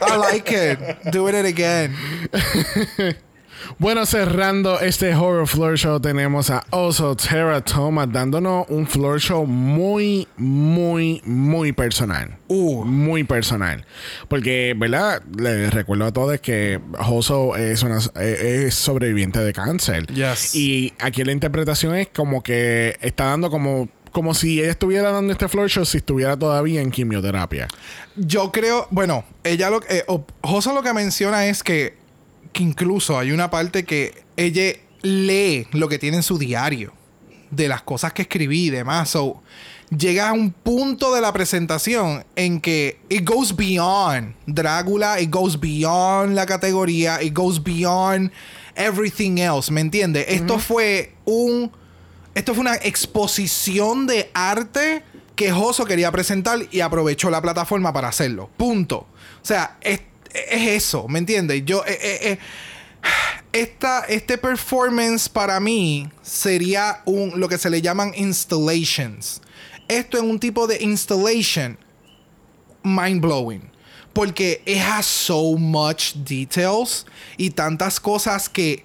[0.00, 0.78] I like it.
[1.12, 1.94] Do it again.
[3.78, 9.46] Bueno, cerrando este Horror Floor Show, tenemos a Oso Terra Thomas dándonos un floor show
[9.46, 12.38] muy, muy, muy personal.
[12.48, 12.84] Uh.
[12.84, 13.84] Muy personal.
[14.28, 15.22] Porque, ¿verdad?
[15.38, 20.06] Les recuerdo a todos que Oso es, una, es sobreviviente de cáncer.
[20.06, 20.54] Yes.
[20.54, 23.88] Y aquí la interpretación es como que está dando como.
[24.12, 27.68] Como si ella estuviera dando este floor show si estuviera todavía en quimioterapia.
[28.14, 31.98] Yo creo, bueno, ella lo eh, o- Josa lo que menciona es que,
[32.56, 36.94] que incluso hay una parte que ella lee lo que tiene en su diario
[37.50, 39.10] de las cosas que escribí y demás.
[39.10, 39.42] So,
[39.94, 45.60] llega a un punto de la presentación en que it goes beyond Drácula, it goes
[45.60, 48.32] beyond la categoría, it goes beyond
[48.74, 50.24] everything else, ¿me entiendes?
[50.26, 51.70] Esto fue un
[52.34, 55.02] esto fue una exposición de arte
[55.34, 58.48] que Joso quería presentar y aprovechó la plataforma para hacerlo.
[58.56, 59.06] Punto.
[59.42, 60.00] O sea, es,
[60.48, 61.62] es eso, ¿me entiendes?
[61.64, 62.38] Yo, eh, eh, eh,
[63.52, 69.40] esta, este performance para mí sería un, lo que se le llaman installations.
[69.88, 71.78] Esto es un tipo de installation
[72.82, 73.70] mind blowing.
[74.12, 77.04] Porque it has so much details
[77.36, 78.84] y tantas cosas que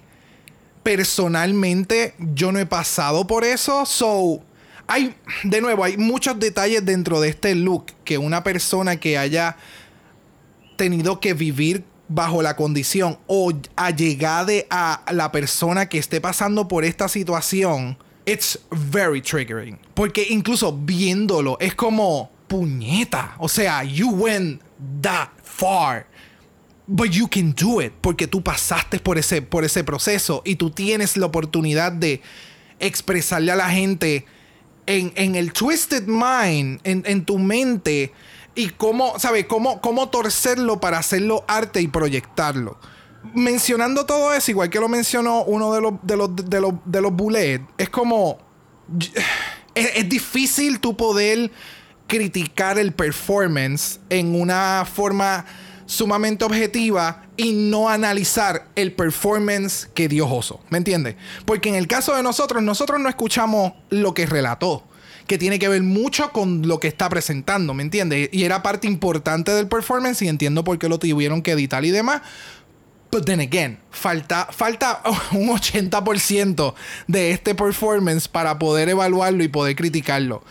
[0.83, 3.85] personalmente yo no he pasado por eso.
[3.85, 4.43] So,
[4.87, 9.55] hay, de nuevo, hay muchos detalles dentro de este look que una persona que haya
[10.81, 16.83] tenido que vivir bajo la condición o allegade a la persona que esté pasando por
[16.83, 19.77] esta situación, it's very triggering.
[19.93, 23.35] Porque incluso viéndolo es como puñeta.
[23.37, 24.59] O sea, you went
[25.03, 26.07] that far.
[26.87, 30.71] But you can do it porque tú pasaste por ese, por ese proceso y tú
[30.71, 32.21] tienes la oportunidad de
[32.79, 34.25] expresarle a la gente
[34.87, 38.11] en, en el twisted mind, en, en tu mente,
[38.55, 39.45] y cómo, ¿sabes?
[39.45, 42.77] Cómo, cómo torcerlo para hacerlo arte y proyectarlo.
[43.33, 47.01] Mencionando todo eso, igual que lo mencionó uno de los, de los, de los, de
[47.01, 48.39] los bullets, es como.
[49.73, 51.49] Es, difícil tú poder
[52.07, 55.45] criticar el performance en una forma
[55.85, 60.59] sumamente objetiva y no analizar el performance que dio Joso.
[60.69, 61.15] ¿Me entiendes?
[61.45, 64.83] Porque en el caso de nosotros, nosotros no escuchamos lo que relató,
[65.27, 68.29] que tiene que ver mucho con lo que está presentando, ¿me entiendes?
[68.31, 71.91] Y era parte importante del performance y entiendo por qué lo tuvieron que editar y
[71.91, 72.21] demás.
[73.11, 75.01] But then again, falta, falta
[75.33, 76.73] un 80%
[77.07, 80.43] de este performance para poder evaluarlo y poder criticarlo.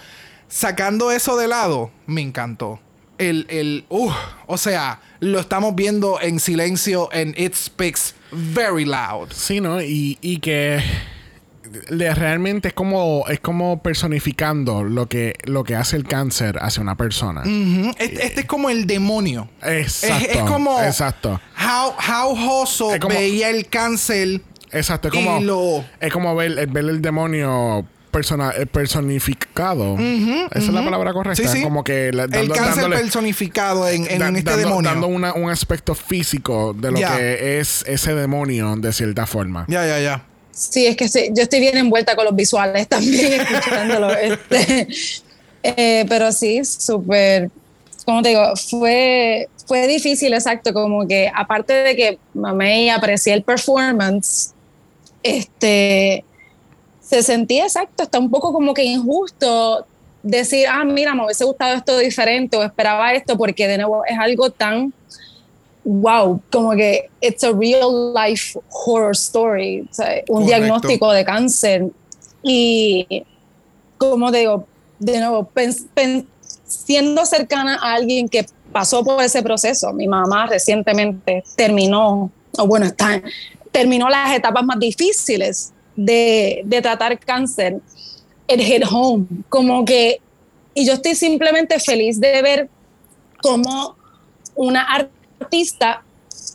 [0.48, 2.80] Sacando eso de lado, me encantó.
[3.16, 4.10] El, el, uh,
[4.46, 9.30] o sea, lo estamos viendo en silencio en It Speaks Very Loud.
[9.32, 9.80] Sí, ¿no?
[9.82, 10.82] Y, y que
[11.88, 16.82] le- realmente es como, es como personificando lo que, lo que hace el cáncer hacia
[16.82, 17.42] una persona.
[17.42, 17.90] Ujú.
[17.98, 19.48] este, este es como el demonio.
[19.62, 20.24] Exacto.
[20.30, 21.40] Es, es como Exacto.
[21.58, 21.92] How,
[22.34, 22.36] how
[23.00, 24.40] como- veía el cáncer.
[24.72, 25.08] Exacto.
[25.08, 29.96] Es como, lo- es como ver, ver el demonio persona, eh, personificado.
[29.98, 31.40] Esa es la palabra correcta.
[31.42, 31.62] Sí, sí.
[31.62, 34.90] Como que la- el dando- cáncer dándole- personificado en, en da- este dando, demonio.
[34.90, 37.16] dando una- un aspecto físico de lo Ya.
[37.16, 39.64] que es ese demonio de cierta forma.
[39.68, 40.24] Ya, ya, ya.
[40.60, 44.12] Sí, es que yo estoy bien envuelta con los visuales también, escuchándolo.
[44.12, 44.88] Este,
[45.62, 47.50] eh, pero sí, súper,
[48.04, 53.32] como te digo, fue, fue difícil, exacto, como que aparte de que mamé y aprecié
[53.32, 54.52] el performance,
[55.22, 56.24] este,
[57.00, 59.86] se sentía exacto, está un poco como que injusto
[60.22, 64.18] decir, ah, mira, me hubiese gustado esto diferente o esperaba esto, porque de nuevo es
[64.18, 64.92] algo tan
[65.84, 69.88] wow, como que it's a real life horror story,
[70.28, 71.90] un diagnóstico de cáncer.
[72.42, 73.24] Y
[73.98, 74.66] como digo,
[74.98, 75.50] de nuevo,
[76.64, 82.86] siendo cercana a alguien que pasó por ese proceso, mi mamá recientemente terminó, o bueno,
[82.86, 83.22] está,
[83.72, 87.80] terminó las etapas más difíciles de, de tratar cáncer,
[88.46, 90.20] el hit home, como que,
[90.74, 92.68] y yo estoy simplemente feliz de ver
[93.42, 93.96] cómo
[94.54, 94.82] una
[95.40, 96.02] artista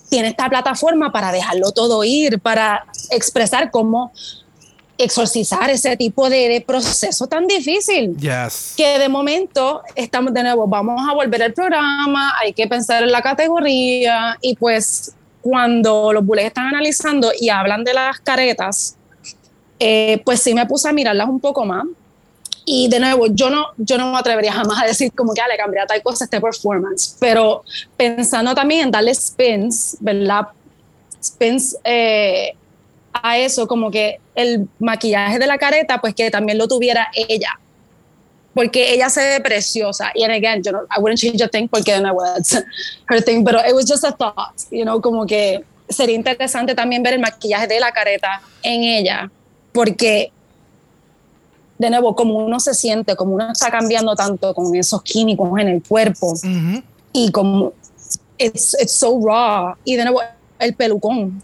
[0.10, 4.12] tiene esta plataforma para dejarlo todo ir, para expresar cómo
[4.98, 8.16] exorcizar ese tipo de, proceso tan difícil.
[8.78, 13.12] Que de momento estamos de nuevo, vamos a volver al programa, hay que pensar en
[13.12, 18.96] la categoría y pues cuando los bules están analizando y hablan de las caretas,
[19.80, 21.84] eh, pues sí me puse a mirarlas un poco más
[22.66, 25.48] y de nuevo, yo no, yo no me atrevería jamás a decir como que ah,
[25.48, 27.64] le cambiaría tal cosa este performance, pero
[27.96, 30.48] pensando también en darle spins, ¿verdad?
[31.24, 32.56] Spins eh,
[33.14, 37.52] a eso, como que el maquillaje de la careta, pues que también lo tuviera ella.
[38.56, 40.12] Porque ella se ve preciosa.
[40.16, 42.56] Y, again, yo no, I wouldn't change a thing porque de nuevo, that's
[43.10, 47.04] her thing, pero it was just a thought, you know, como que sería interesante también
[47.04, 49.30] ver el maquillaje de la careta en ella,
[49.72, 50.32] porque
[51.78, 55.68] de nuevo, como uno se siente, como uno está cambiando tanto con esos químicos en
[55.68, 56.34] el cuerpo
[57.12, 57.74] y como
[58.38, 59.76] it's, it's so raw.
[59.84, 60.22] Y de nuevo,
[60.60, 61.42] el pelucón.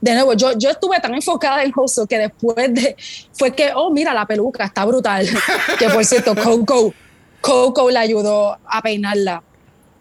[0.00, 2.96] De nuevo, yo, yo estuve tan enfocada en Hoso que después de,
[3.32, 5.28] fue que, oh, mira, la peluca está brutal.
[5.78, 6.94] que por cierto, Coco,
[7.40, 9.42] Coco le ayudó a peinarla.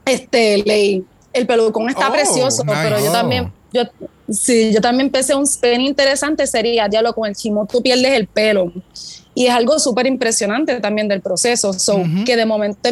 [0.06, 1.04] Este, Ley,
[1.34, 3.84] el pelucón está oh, precioso, pero yo también, yo,
[4.30, 8.28] sí, yo también empecé un spin interesante, sería, diablo, con el chimo tú pierdes el
[8.28, 8.72] pelo.
[9.40, 11.72] Y es algo súper impresionante también del proceso.
[11.72, 12.90] So, que de momento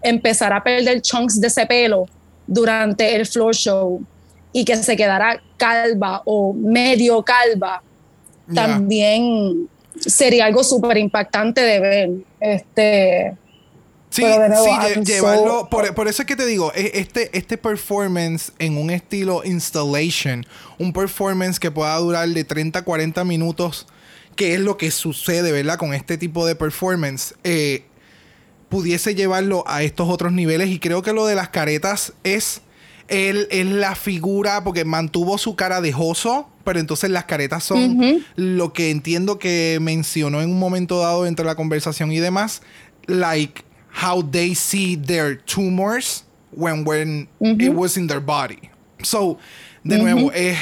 [0.00, 2.06] empezar a perder chunks de ese pelo
[2.46, 4.00] durante el floor show
[4.52, 7.82] y que se quedara calva o medio calva,
[8.54, 9.68] también
[9.98, 12.10] sería algo súper impactante de ver.
[12.38, 13.36] Este,
[14.10, 15.68] Sí, sí llevarlo.
[15.68, 20.46] por, por, eso es que te digo, e, este, este performance en un estilo installation,
[20.78, 23.88] un performance que pueda durar de 30 a 40 minutos
[24.34, 25.78] qué es lo que sucede, ¿verdad?
[25.78, 27.84] Con este tipo de performance, eh,
[28.68, 30.68] pudiese llevarlo a estos otros niveles.
[30.68, 32.62] Y creo que lo de las caretas es,
[33.08, 38.24] él, es la figura, porque mantuvo su cara de Joso, pero entonces las caretas son
[38.36, 42.62] lo que entiendo que mencionó en un momento dado entre la conversación y demás,
[43.06, 43.62] like
[44.02, 48.70] how they see their tumors when, when it was in their body.
[49.02, 49.38] So,
[49.84, 50.56] de nuevo, eh,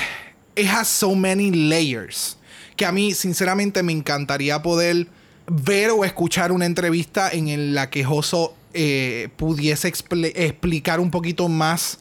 [0.56, 2.36] it has so many layers
[2.76, 5.06] que a mí sinceramente me encantaría poder
[5.46, 11.98] ver o escuchar una entrevista en la que Joso eh, pudiese explicar un poquito más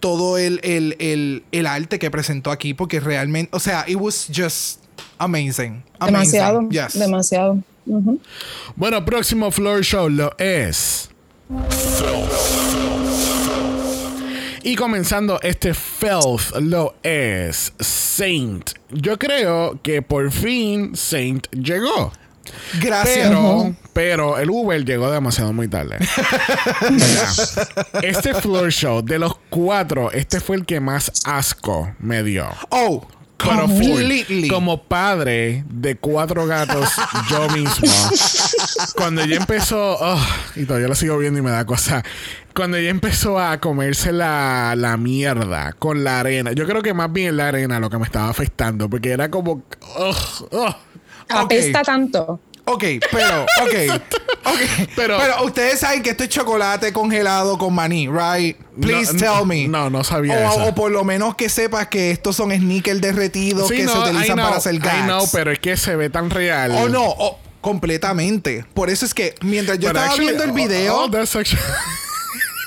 [0.00, 4.80] todo el, el, arte que presentó aquí, porque realmente, o sea, it was just
[5.18, 5.82] amazing.
[6.00, 6.62] Demasiado.
[6.94, 7.58] Demasiado.
[8.76, 11.10] Bueno, próximo floor show lo es.
[14.66, 18.70] Y comenzando este Filth lo es Saint.
[18.90, 22.12] Yo creo que por fin Saint llegó.
[22.80, 23.28] Gracias.
[23.28, 25.98] Pero, pero el Uber llegó demasiado muy tarde.
[28.02, 32.48] este floor show, de los cuatro, este fue el que más asco me dio.
[32.70, 33.06] Oh,
[34.50, 36.90] como padre de cuatro gatos,
[37.30, 38.10] yo mismo.
[38.96, 42.02] cuando ella empezó, oh, y todavía lo sigo viendo y me da cosa.
[42.56, 47.12] Cuando ella empezó a comerse la, la mierda con la arena, yo creo que más
[47.12, 49.62] bien la arena lo que me estaba afectando, porque era como.
[49.94, 50.74] Oh,
[51.28, 52.40] Apesta tanto.
[52.64, 54.02] Ok, pero, ok.
[54.44, 54.88] Ok.
[54.96, 58.56] Pero, pero ustedes saben que esto es chocolate congelado con maní, right?
[58.80, 59.68] Please tell me.
[59.68, 60.64] No, no sabía o, eso.
[60.68, 64.56] O por lo menos que sepas que estos son sneakers derretidos que se utilizan para
[64.56, 65.06] hacer gas.
[65.06, 66.72] no, pero es que se ve tan real.
[66.72, 67.04] Oh, no.
[67.04, 68.64] Oh, completamente.
[68.72, 71.02] Por eso es que mientras yo estaba viendo el video...
[71.02, 71.10] Oh,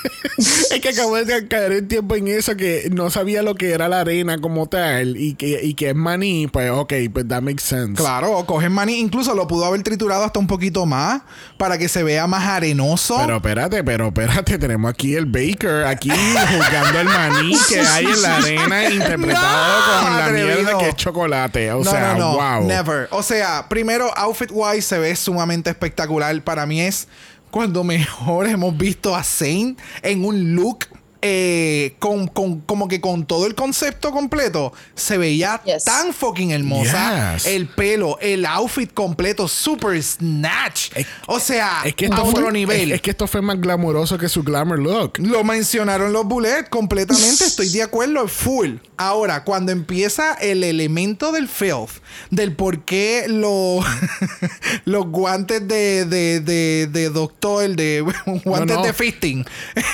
[0.38, 3.88] es que acabo de caer en tiempo en eso que no sabía lo que era
[3.88, 7.62] la arena como tal y que, y que es maní, pues ok, pues that makes
[7.62, 7.94] sense.
[7.94, 11.22] Claro, cogen maní, incluso lo pudo haber triturado hasta un poquito más
[11.56, 13.16] para que se vea más arenoso.
[13.20, 18.22] Pero espérate, pero espérate, tenemos aquí el Baker aquí jugando el maní que hay en
[18.22, 20.56] la arena interpretado con la atrevido.
[20.56, 21.72] mierda que es chocolate.
[21.72, 22.66] O no, sea, no, no, wow.
[22.66, 23.08] never.
[23.10, 26.40] O sea, primero, outfit wise se ve sumamente espectacular.
[26.42, 27.08] Para mí es
[27.50, 30.86] cuando mejor hemos visto a Zane en un look
[31.22, 34.72] eh, con, con- como que con todo el concepto completo.
[34.94, 35.84] Se veía Yes.
[35.84, 37.34] tan fucking hermosa.
[37.34, 37.46] Yes.
[37.46, 40.90] El pelo, el outfit completo, super snatch.
[40.94, 42.90] Es- o sea, Es que a esto otro fue, nivel.
[42.90, 45.18] Es, es que esto fue más glamuroso que su glamour look.
[45.18, 48.76] Lo mencionaron los bullets completamente, estoy de acuerdo, full.
[48.96, 51.90] Ahora, cuando empieza el elemento del filth,
[52.30, 53.80] del por qué lo-
[54.84, 58.00] los guantes de, de, de, de doctor, de
[58.44, 58.82] guantes No, no.
[58.86, 59.44] de fisting,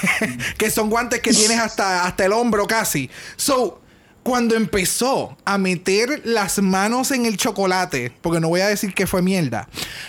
[0.58, 3.10] que son guantes que tienes hasta, hasta el hombro casi.
[3.36, 3.80] So,
[4.26, 9.06] cuando empezó a meter las manos en el chocolate, porque no voy a decir que
[9.06, 9.68] fue mierda,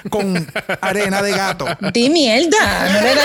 [0.10, 0.52] con
[0.82, 1.68] arena de gato.
[1.94, 3.18] Di mierda, no el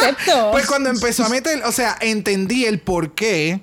[0.00, 0.50] concepto.
[0.52, 3.62] Pues cuando empezó a meter, o sea, entendí el por qué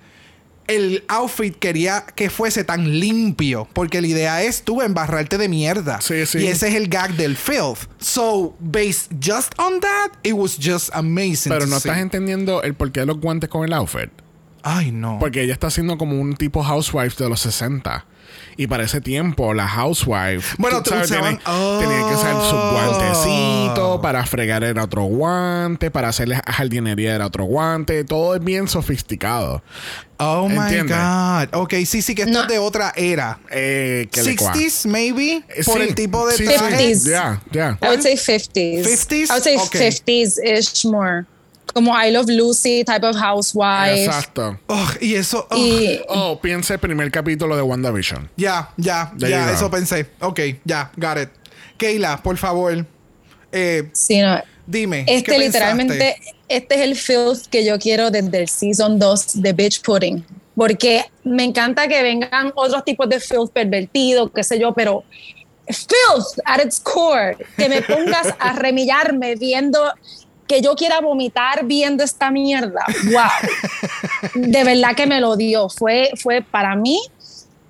[0.68, 3.68] el outfit quería que fuese tan limpio.
[3.74, 6.02] Porque la idea es tú embarrarte de mierda.
[6.02, 6.40] Sí, sí.
[6.40, 7.88] Y ese es el gag del filth.
[8.00, 11.52] So, based just on that, it was just amazing.
[11.52, 11.90] Pero no see.
[11.90, 14.10] estás entendiendo el porqué de los guantes con el outfit.
[14.64, 15.18] Ay, no.
[15.20, 18.06] Porque ella está haciendo como un tipo housewife de los 60.
[18.58, 20.56] Y para ese tiempo, la housewife.
[20.58, 22.72] Bueno, tú sabes, usaban- tiene, tenía que usar su Oh.
[22.72, 24.02] guantecito.
[24.02, 25.92] Para fregar era otro guante.
[25.92, 28.04] Para hacerle jardinería era otro guante.
[28.06, 29.62] Todo es bien sofisticado.
[30.18, 30.80] oh my.
[30.88, 31.54] God.
[31.60, 32.42] Ok, sí, sí, que esto No.
[32.44, 33.40] es de otra era.
[33.52, 35.44] Eh, que le cua- 60s, maybe.
[35.50, 36.96] Eh, por sí, el tipo de sí, traje.
[36.96, 37.10] sí.
[37.10, 37.10] 50s.
[37.12, 37.78] Ya, ya.
[37.82, 38.84] I would say 50s.
[38.86, 39.30] 50s?
[39.30, 39.92] I would say Okay.
[39.92, 41.26] 50s-ish more.
[41.76, 44.06] Como I Love Lucy type of housewife.
[44.06, 44.58] Exacto.
[44.68, 45.46] Oh, y eso.
[45.52, 48.30] oh, Y Oh, piensa el primer capítulo de WandaVision.
[48.38, 49.52] Ya, ya, ya, go.
[49.54, 50.08] eso pensé.
[50.22, 51.30] Ok, ya, got it.
[51.78, 52.86] Keila, por favor,
[53.52, 54.42] eh, sí, no.
[54.66, 55.04] dime.
[55.06, 55.46] ¿qué Este pensaste?
[55.48, 56.16] literalmente,
[56.48, 60.26] este es el filth que yo quiero desde el season 2 de Bitch Pudding.
[60.56, 65.04] Porque me encanta que vengan otros tipos de filth pervertido, qué sé yo, pero
[65.68, 69.92] filth at its core, que me pongas a remillarme viendo
[70.48, 72.86] que yo quiera vomitar viendo esta mierda.
[73.06, 74.34] Wow.
[74.36, 75.70] De verdad que me lo dio.
[75.70, 77.00] Fue, fue para mí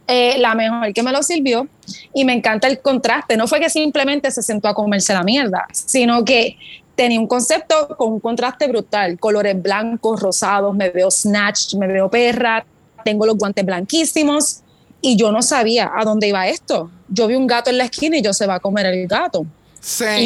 [0.08, 1.68] eh, la mejor que me lo sirvió
[2.14, 3.38] y me encanta el contraste.
[3.38, 6.58] No fue que simplemente se sentó a comerse la mierda, sino que
[6.96, 9.20] tenía un concepto con un contraste brutal.
[9.20, 12.66] Colores blancos, rosados, me veo snatched, me veo perra,
[13.04, 14.62] tengo los guantes blanquísimos
[15.02, 16.90] y yo no sabía a dónde iba esto.
[17.08, 19.46] Yo vi un gato en la esquina y yo se va a comer el gato.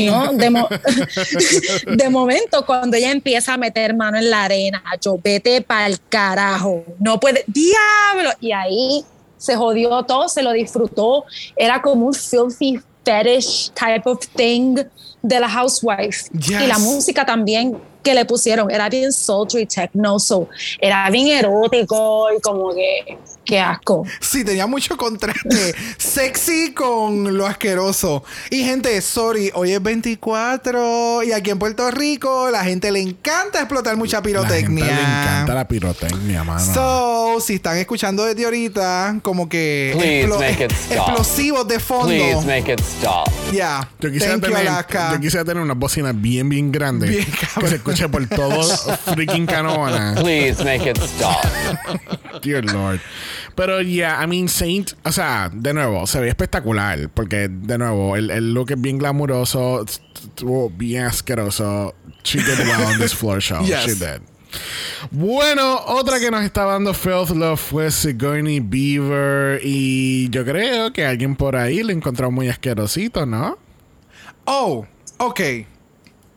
[0.06, 0.70] No, de, mo-
[1.88, 6.00] de momento, cuando ella empieza a meter mano en la arena, yo vete para el
[6.08, 8.32] carajo, no puede, diablo.
[8.40, 9.04] Y ahí
[9.38, 11.26] se jodió todo, se lo disfrutó.
[11.56, 14.76] Era como un filthy fetish type of thing
[15.22, 16.30] de la housewife.
[16.32, 16.62] Yes.
[16.62, 20.48] Y la música también que le pusieron era bien sultry techno, so
[20.80, 23.18] era bien erótico y como que,
[23.50, 24.06] qué asco.
[24.20, 25.74] Sí, tenía mucho contraste.
[25.98, 28.24] Sexy con lo asqueroso.
[28.52, 33.60] Y gente, sorry, hoy es 24 y aquí en Puerto Rico la gente le encanta
[33.60, 34.86] explotar mucha La gente pirotecnia.
[34.86, 36.74] le encanta la pirotecnia, mano.
[36.74, 40.98] So, si están escuchando desde ahorita, como que Please explo- make it stop.
[41.10, 42.08] explosivos de fondo.
[42.08, 43.28] Please make it stop.
[43.52, 43.90] Ya.
[44.00, 45.14] Yo quisiera, Thank you, tener, Alaska.
[45.14, 47.08] yo quisiera tener una bocina bien, bien grande.
[47.10, 47.26] Bien
[47.60, 48.62] que se escuche por todo
[49.16, 50.16] freaking Canóvana.
[50.22, 51.44] Please make it stop.
[52.44, 53.00] Dear Lord.
[53.60, 57.10] Pero ya, I mean, Saint, o sea, de nuevo, se ve espectacular.
[57.10, 61.94] Porque, de nuevo, el, el look es bien glamuroso, estuvo bien asqueroso.
[62.24, 63.62] She did well on this floor show.
[63.66, 63.84] Yes.
[63.84, 64.22] She did.
[65.12, 69.60] Bueno, otra que nos está dando Filth Love fue Sigourney Beaver.
[69.62, 73.58] Y yo creo que alguien por ahí lo encontró muy asquerosito, ¿no?
[74.46, 74.88] Oh,
[75.18, 75.42] ok.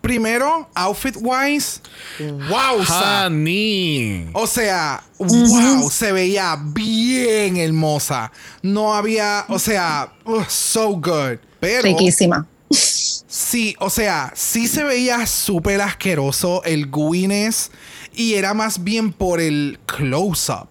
[0.03, 1.81] Primero, outfit wise.
[2.19, 4.29] Wow, Honey.
[4.35, 8.33] O sea, wow, se veía bien hermosa.
[8.63, 10.13] No había, o sea,
[10.49, 11.39] so good.
[11.61, 12.47] Pero Riquísima.
[12.69, 17.71] sí, o sea, sí se veía súper asqueroso el gooiness
[18.13, 20.69] y era más bien por el close-up.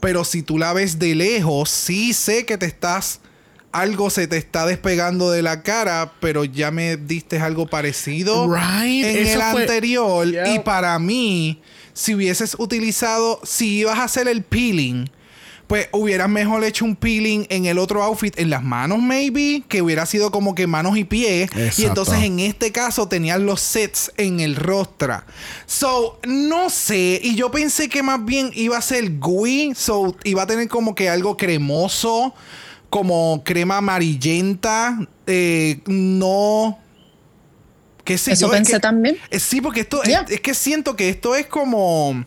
[0.00, 3.20] Pero si tú la ves de lejos, sí sé que te estás.
[3.72, 9.04] Algo se te está despegando de la cara, pero ya me diste algo parecido Right,
[9.04, 10.26] en eso el fue- anterior.
[10.54, 11.60] Y para mí,
[11.92, 15.10] si hubieses utilizado, si ibas a hacer el peeling,
[15.66, 19.82] pues hubieras mejor hecho un peeling en el otro outfit, en las manos, maybe, que
[19.82, 21.50] hubiera sido como que manos y pies.
[21.76, 25.22] Y entonces en este caso tenías los sets en el rostro.
[25.66, 27.20] So, no sé.
[27.22, 29.74] Y yo pensé que más bien iba a ser gooey.
[29.74, 32.34] So, iba a tener como que algo cremoso,
[32.90, 34.98] como crema amarillenta.
[35.26, 36.78] eh, no.
[38.04, 38.52] ¿Qué sé Eso yo?
[38.54, 39.18] Es pensé que- también.
[39.30, 40.24] eh, sí, porque esto es- Yeah.
[40.28, 42.24] es, que siento que esto es como.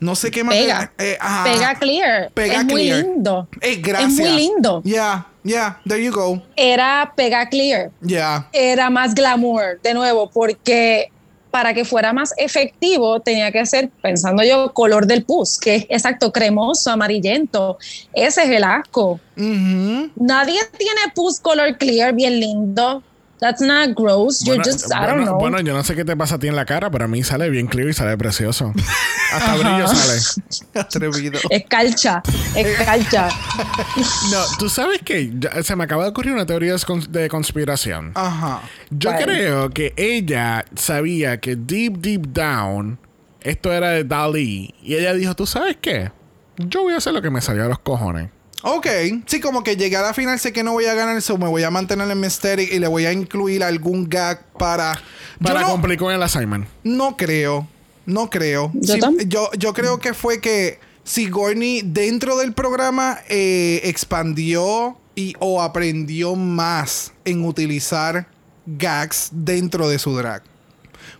[0.00, 0.54] No sé qué más.
[0.56, 0.92] Pega.
[0.98, 1.16] eh.
[1.44, 2.30] Pega clear.
[2.32, 3.04] Pega es muy clear.
[3.04, 3.48] lindo.
[3.60, 4.12] Eh, gracias.
[4.12, 4.82] Es muy lindo.
[4.82, 6.42] Yeah, yeah, there you go.
[6.56, 7.90] Era pega clear.
[8.00, 8.48] Yeah.
[8.52, 11.12] Era más glamour, de nuevo, porque
[11.52, 15.86] para que fuera más efectivo tenía que ser, pensando yo, color del pus, que es
[15.90, 17.78] exacto, cremoso, amarillento.
[18.14, 19.20] Ese es el asco.
[19.36, 23.02] Nadie tiene pus color clear bien lindo.
[23.42, 24.44] That's not gross.
[24.44, 25.38] You're Bueno, just, I bueno, don't know.
[25.40, 27.24] bueno, yo no sé qué te pasa a ti en la cara, pero a mí
[27.24, 28.72] sale bien clear y sale precioso.
[29.34, 30.20] Hasta brillo sale.
[30.74, 31.40] Atrevido.
[31.50, 32.22] Escarcha,
[32.54, 33.28] escarcha.
[34.30, 35.32] No, tú sabes que
[35.64, 38.12] se me acaba de ocurrir una teoría de cons- de conspiración.
[38.14, 38.62] Ajá.
[38.90, 39.24] Yo ¿Cuál?
[39.24, 42.98] creo que ella sabía que deep, deep down
[43.40, 44.72] esto era de Dalí.
[44.84, 46.12] Y ella dijo, ¿tú sabes qué?
[46.58, 48.30] Yo voy a hacer lo que me salió a los cojones.
[48.62, 48.86] Ok.
[49.26, 51.48] Sí, como que llegué a la final, sé que no voy a ganar, eso me
[51.48, 55.00] voy a mantener en mi aesthetic y le voy a incluir algún gag para.
[55.42, 56.66] Para no, cumplir con el assignment.
[56.84, 57.68] no creo.
[58.06, 58.70] No creo.
[58.74, 65.34] Yo Sí, yo, yo creo que fue que Sigourney dentro del programa eh, expandió y
[65.38, 68.26] o aprendió más en utilizar
[68.66, 70.42] gags dentro de su drag.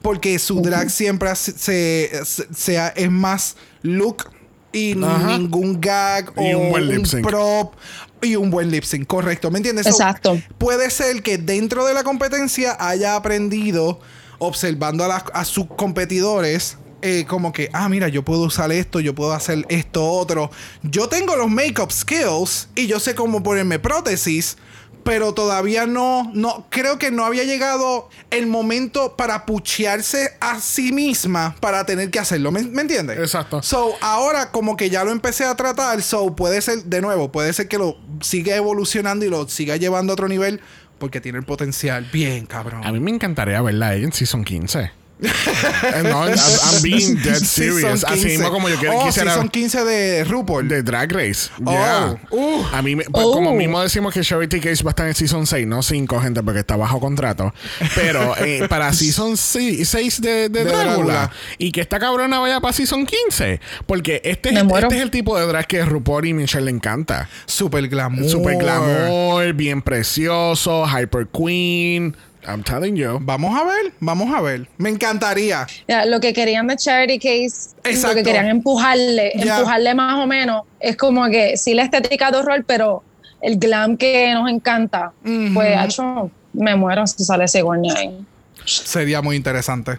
[0.01, 4.31] Porque su drag siempre hace- se, se- sea- es más look
[4.73, 5.37] y Ajá.
[5.39, 7.27] ningún gag Y o un buen lip sync.
[7.27, 7.75] prop
[8.23, 9.85] y un buen lip sync, correcto, ¿me entiendes?
[9.87, 10.41] So, Exacto.
[10.59, 14.01] puede ser que dentro de la competencia haya aprendido
[14.39, 19.01] observando a, las- a sus competidores eh, como que, ah, mira, yo puedo usar esto,
[19.01, 20.53] yo puedo hacer esto otro.
[20.85, 24.57] Yo tengo los makeup skills y yo sé cómo ponerme prótesis,
[25.05, 30.93] pero todavía no, no, creo que no había llegado el momento para puchearse a sí
[30.93, 32.53] misma para tener que hacerlo.
[32.53, 33.19] ¿Me, me entiendes?
[33.19, 33.63] Exacto.
[33.63, 37.53] So, ahora como que ya lo empecé a tratar, so puede ser, de nuevo, puede
[37.53, 40.61] ser que lo siga evolucionando y lo siga llevando a otro nivel
[40.99, 42.85] porque tiene el potencial bien, cabrón.
[42.85, 45.02] A mí me encantaría verla a ella en Season 15.
[45.21, 48.01] Eh, no, I'm, I'm being dead serious.
[48.01, 48.29] Season Así 15.
[48.29, 50.67] mismo como yo quiero- oh, quisiera Season 15 de RuPaul.
[50.69, 51.49] de Drag Race.
[51.65, 52.17] Oh, Yeah.
[52.31, 52.65] uh.
[52.73, 53.33] A mí, me- pues, Oh.
[53.33, 56.43] como mismo decimos que Charity Case va a estar en Season 6, no 5, gente,
[56.43, 57.55] porque está bajo contrato.
[57.95, 61.31] Pero eh, para Season 6 de, de, De Drácula, Drácula.
[61.59, 63.61] y que esta cabrona vaya para Season 15.
[63.87, 67.29] Porque este, es- este es el tipo de drag que RuPaul y Michelle le encanta.
[67.47, 68.29] Super glamour.
[68.29, 72.17] Super glamour, bien precioso, hyper queen.
[72.47, 73.19] I'm telling you.
[73.23, 74.69] Vamos a ver, vamos a ver.
[74.79, 75.67] Me encantaría.
[75.87, 78.09] Ya, lo que querían de Charity Case, Exacto.
[78.09, 82.39] lo que querían empujarle, empujarle más o menos, es como que sí la estética de
[82.39, 83.03] horror, pero
[83.41, 85.13] el glam que nos encanta,
[85.55, 88.27] pues, hecho, me muero si sale Sigourney ahí.
[88.65, 89.99] Sería muy interesante.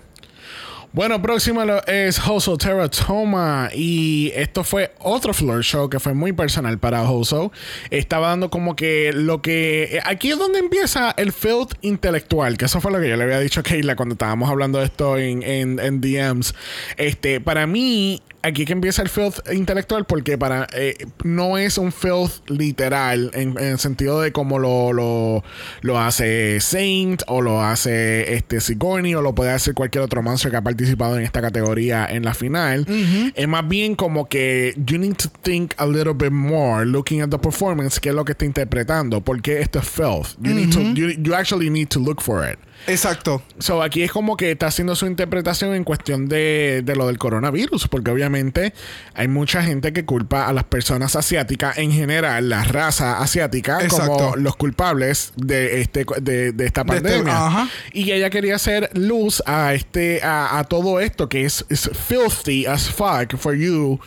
[0.94, 3.72] Bueno, próximo es Hoso Teratoma.
[3.74, 7.52] Y esto fue otro floor show que fue muy personal para Hoso.
[7.90, 10.00] Estaba dando como que lo que.
[10.06, 12.60] Aquí es donde empieza el filth intelectual.
[12.60, 14.86] Que eso fue lo que yo le había dicho a Keila cuando estábamos hablando de
[14.86, 16.54] esto en, en, en DMs.
[16.98, 18.22] Este, para mí.
[18.46, 23.58] Aquí que empieza el filth intelectual porque para eh, no es un filth literal en,
[23.58, 25.44] en el sentido de como lo, lo,
[25.82, 30.52] lo hace Saint o lo hace este Sigourney o lo puede hacer cualquier otro monster
[30.52, 32.86] que ha participado en esta categoría en la final.
[33.34, 37.30] Es más bien como que you need to think a little bit more looking at
[37.30, 40.36] the performance, que es lo que está interpretando, porque esto es filth.
[40.42, 42.60] You, need to, you, you actually need to look for it.
[42.88, 43.42] Exacto.
[43.60, 47.18] So, aquí es como que está haciendo su interpretación en cuestión de, de lo del
[47.18, 48.74] coronavirus, porque obviamente
[49.14, 54.36] hay mucha gente que culpa a las personas asiáticas en general, la raza asiática, como
[54.36, 57.46] los culpables de este de, de esta este- pandemia.
[57.48, 57.70] ajá.
[57.94, 61.66] Y ella quería hacer luz a este a, a todo esto que es
[62.08, 64.00] filthy as fuck for you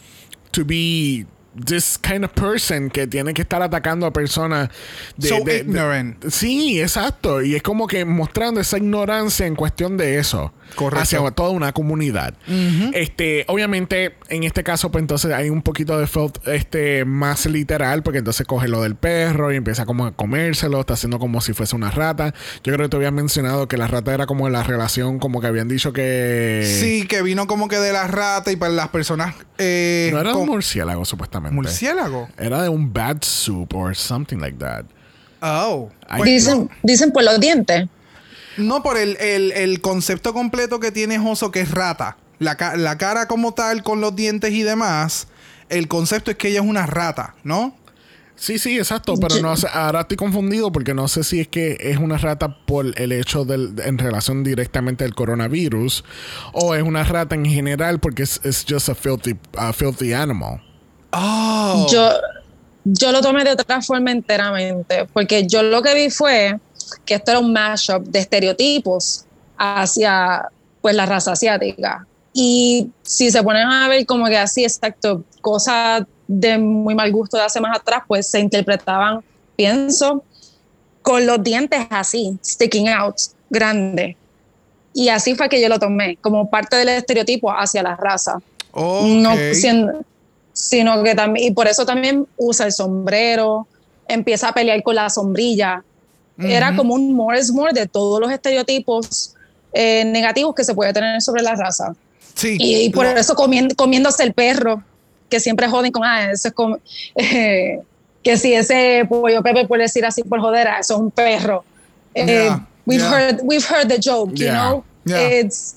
[0.50, 1.26] to be
[1.64, 4.68] this kind of person que tiene que estar atacando a personas
[5.16, 6.24] de, So de- de- ignorant.
[6.28, 7.42] Sí, exacto.
[7.42, 10.52] Y es como que mostrando esa ignorancia en cuestión de eso.
[10.74, 11.02] Correcto.
[11.02, 12.34] Hacia toda una comunidad.
[12.92, 18.02] Este, obviamente, en este caso, pues entonces hay un poquito de felt este más literal,
[18.02, 21.52] porque entonces coge lo del perro y empieza como a comérselo, está haciendo como si
[21.52, 22.34] fuese una rata.
[22.64, 25.46] Yo creo que te había mencionado que la rata era como la relación, como que
[25.46, 26.62] habían dicho que.
[26.80, 29.34] Sí, que vino como que de la rata y para las personas.
[29.58, 31.54] Eh, No era con- un murciélago, supuestamente.
[31.54, 32.28] murciélago.
[32.38, 34.84] Era de un bad soup or something like that.
[35.40, 35.90] Oh.
[36.16, 37.86] Pues Dicen, dicen por los dientes.
[38.56, 42.16] No, por el, el- el concepto completo que tiene Joso, que es rata.
[42.38, 45.28] La, ca- la cara como tal, con los dientes y demás,
[45.68, 47.74] el concepto es que ella es una rata, ¿no?
[48.38, 51.96] Sí, sí, exacto, pero no ahora estoy confundido porque no sé si es que es
[51.96, 56.04] una rata por el hecho del, en relación directamente al coronavirus
[56.52, 60.62] o es una rata en general porque es just a filthy, a filthy animal.
[61.12, 61.86] Oh.
[61.90, 62.10] Yo,
[62.84, 66.58] yo lo tomé de otra forma enteramente, porque yo lo que vi fue
[67.04, 69.24] que esto era un mashup de estereotipos
[69.56, 70.48] hacia
[70.80, 72.06] pues la raza asiática.
[72.32, 77.36] Y si se ponen a ver como que así, exacto, cosas de muy mal gusto
[77.36, 79.22] de hace más atrás, pues se interpretaban,
[79.56, 80.22] pienso,
[81.02, 83.16] con los dientes así, sticking out,
[83.48, 84.16] grande.
[84.92, 88.38] Y así fue que yo lo tomé, como parte del estereotipo hacia la raza.
[89.22, 90.04] No siendo-
[90.52, 93.66] sino que también, y por eso también usa el sombrero,
[94.08, 95.84] empieza a pelear con la sombrilla.
[96.38, 99.34] Era como un more is more de todos los estereotipos
[99.72, 101.94] eh, negativos que se puede tener sobre la raza.
[102.34, 102.56] Sí.
[102.60, 104.82] Y, y por Lo- eso comiendo, comiéndose el perro,
[105.30, 106.78] que siempre joden con, ah, eso es como,
[107.16, 107.80] eh,
[108.22, 111.64] que si ese pollo Pepe por decir así por joder, ah, eso es un perro.
[112.14, 113.10] Eh, Yeah, we've, yeah.
[113.10, 114.84] heard, we've heard the joke, you Yeah, know?
[115.04, 115.28] yeah.
[115.40, 115.76] It's,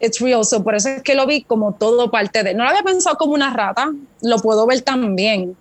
[0.00, 0.44] it's real.
[0.44, 2.54] So por eso es que lo vi como todo parte de.
[2.54, 3.90] No lo había pensado como una rata,
[4.22, 5.56] lo puedo ver también,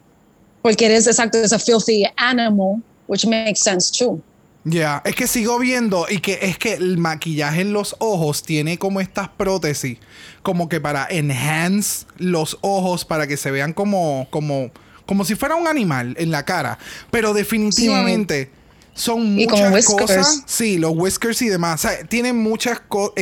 [0.62, 4.22] porque eres exacto, es a filthy animal, which makes sense too.
[4.66, 8.78] Ya, es que sigo viendo y que es que el maquillaje en los ojos tiene
[8.78, 9.98] como estas prótesis,
[10.44, 14.72] como que para enhance los ojos para que se vean como, como,
[15.06, 16.78] como si fuera un animal en la cara.
[17.10, 18.52] Pero definitivamente
[18.94, 20.44] son muchas cosas.
[20.46, 21.86] Sí, los whiskers y demás.
[21.86, 23.16] O sea, tienen muchas cosas.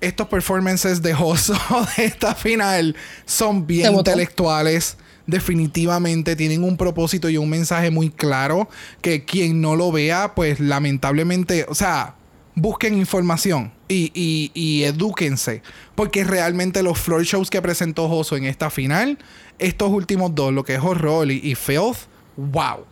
[0.00, 1.58] estos performances de Hoso
[1.96, 2.94] de esta final
[3.26, 4.96] son bien intelectuales.
[5.26, 8.68] Definitivamente tienen un propósito y un mensaje muy claro
[9.00, 12.16] que quien no lo vea, pues lamentablemente, o sea,
[12.54, 15.62] busquen información y, y, y edúquense.
[15.94, 19.18] Porque realmente los floor shows que presentó Joso en esta final,
[19.58, 22.06] estos últimos dos, lo que es horror y, y filth,
[22.36, 22.84] wow.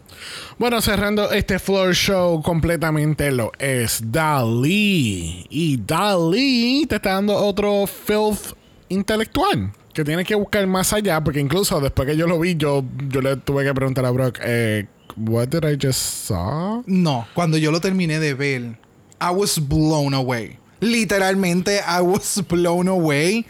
[0.59, 5.46] Bueno, cerrando este floor show completamente lo es Dali.
[5.50, 8.54] Y Dali te está dando otro filth
[8.88, 9.72] intelectual.
[9.93, 11.23] Que tienes que buscar más allá.
[11.23, 14.39] Porque incluso después que yo lo vi, yo, yo le tuve que preguntar a Brock,
[14.43, 14.86] eh,
[15.16, 16.82] What did I just saw?
[16.86, 18.62] No, cuando yo lo terminé de ver,
[19.20, 20.59] I was blown away.
[20.81, 23.44] Literalmente, I was blown away.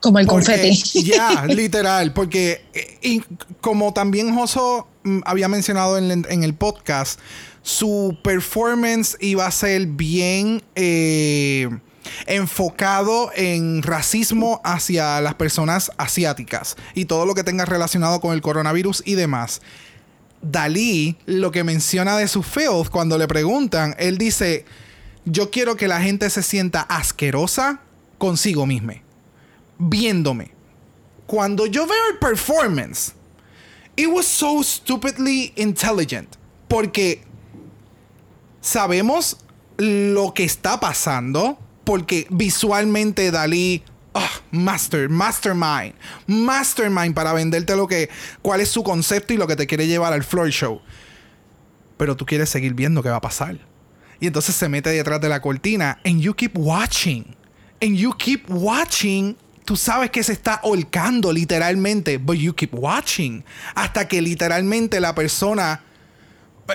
[0.00, 1.02] Como el Porque- confeti.
[1.04, 2.12] Ya, literal.
[2.12, 3.22] Porque, eh, y
[3.62, 7.18] como también Joso mm, había mencionado en, el- en el podcast,
[7.62, 11.68] su performance iba a ser bien eh,
[12.28, 18.42] enfocado en racismo hacia las personas asiáticas y todo lo que tenga relacionado con el
[18.42, 19.62] coronavirus y demás.
[20.42, 24.66] Dalí lo que menciona de su filth cuando le preguntan, él dice,
[25.24, 27.80] yo quiero que la gente se sienta asquerosa
[28.18, 28.94] consigo misma,
[29.78, 30.52] viéndome.
[31.26, 33.14] Cuando yo veo el performance,
[33.96, 36.36] it was so stupidly intelligent,
[36.68, 37.24] porque
[38.60, 39.38] sabemos
[39.78, 41.58] lo que está pasando,
[41.88, 43.82] porque visualmente Dalí
[44.12, 45.94] ah, master, mastermind,
[46.26, 48.10] mastermind para venderte lo que,
[48.42, 50.82] cuál es su concepto y lo que te quiere llevar al floor show.
[51.96, 53.56] Pero tú quieres seguir viendo qué va a pasar.
[54.20, 57.34] Y entonces se mete detrás de la cortina and you keep watching.
[57.80, 59.38] And you keep watching.
[59.64, 63.42] Tú sabes que se está holcando literalmente, but you keep watching.
[63.74, 65.80] Hasta que literalmente la persona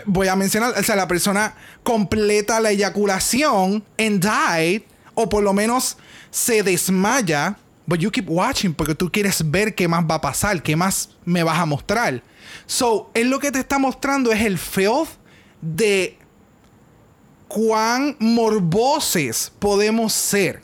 [0.06, 1.54] voy a mencionar, o sea, la persona
[1.84, 4.82] completa la eyaculación and died,
[5.16, 5.98] o por lo menos
[6.32, 10.62] se desmaya, but you keep watching porque tú quieres ver qué más va a pasar,
[10.62, 12.24] qué más me vas a mostrar.
[12.66, 15.10] So, él lo que te está mostrando es el filth
[15.62, 16.18] de
[17.48, 20.62] cuán morboses podemos ser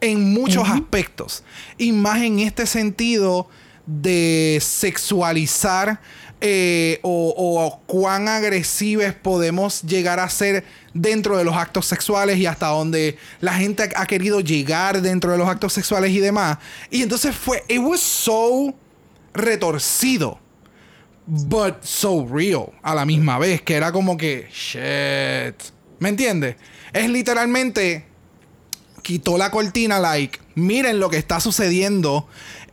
[0.00, 1.42] en muchos aspectos.
[1.78, 3.48] Y más en este sentido
[3.86, 6.00] de sexualizar
[6.48, 10.64] eh, o, cuán agresivos podemos llegar a ser
[10.94, 15.32] dentro de los actos sexuales y hasta donde la gente ha, ha querido llegar dentro
[15.32, 16.58] de los actos sexuales y demás.
[16.90, 18.74] Y entonces fue, it was so
[19.34, 20.38] retorcido
[21.26, 25.72] but so real a la misma vez, que era como que, shit.
[25.98, 26.56] ¿Me entiendes?
[26.92, 28.04] Es literalmente,
[29.06, 32.26] quitó la cortina, like, miren lo que está sucediendo,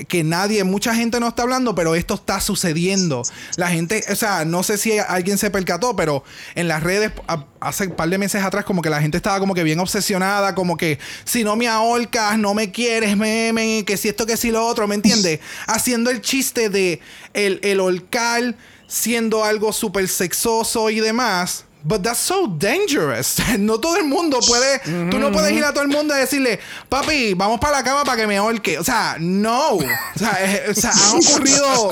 [0.07, 3.21] que nadie, mucha gente no está hablando, pero esto está sucediendo.
[3.55, 6.23] La gente, o sea, no sé si alguien se percató, pero
[6.55, 7.11] en las redes,
[7.59, 10.55] hace un par de meses atrás, como que la gente estaba como que bien obsesionada,
[10.55, 14.49] como que si no me ahorcas, no me quieres, meme, que si esto, que si
[14.49, 15.39] lo otro, ¿me entiendes?
[15.67, 16.99] Haciendo el chiste de
[17.35, 18.55] el, el holcar
[18.87, 21.65] siendo algo súper sexoso y demás.
[21.85, 23.37] But that's so dangerous.
[23.59, 24.79] no todo el mundo puede.
[25.09, 28.03] Tú no puedes ir a todo el mundo y decirle, papi, vamos para la cama
[28.05, 28.79] para que me ahorque.
[28.79, 29.75] O sea, no.
[29.75, 29.81] O
[30.17, 31.91] sea, eh, o sea han ocurrido.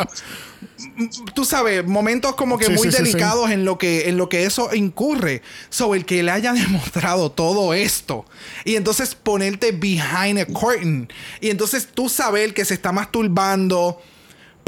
[0.95, 4.15] mm, Tú sabes, momentos como que Sí, muy sí, sí, delicados en lo que en
[4.15, 5.41] lo que eso incurre.
[5.69, 8.25] So el que le haya demostrado todo esto
[8.63, 11.11] y entonces ponerte behind a curtain
[11.41, 14.01] y entonces tú saber que se está masturbando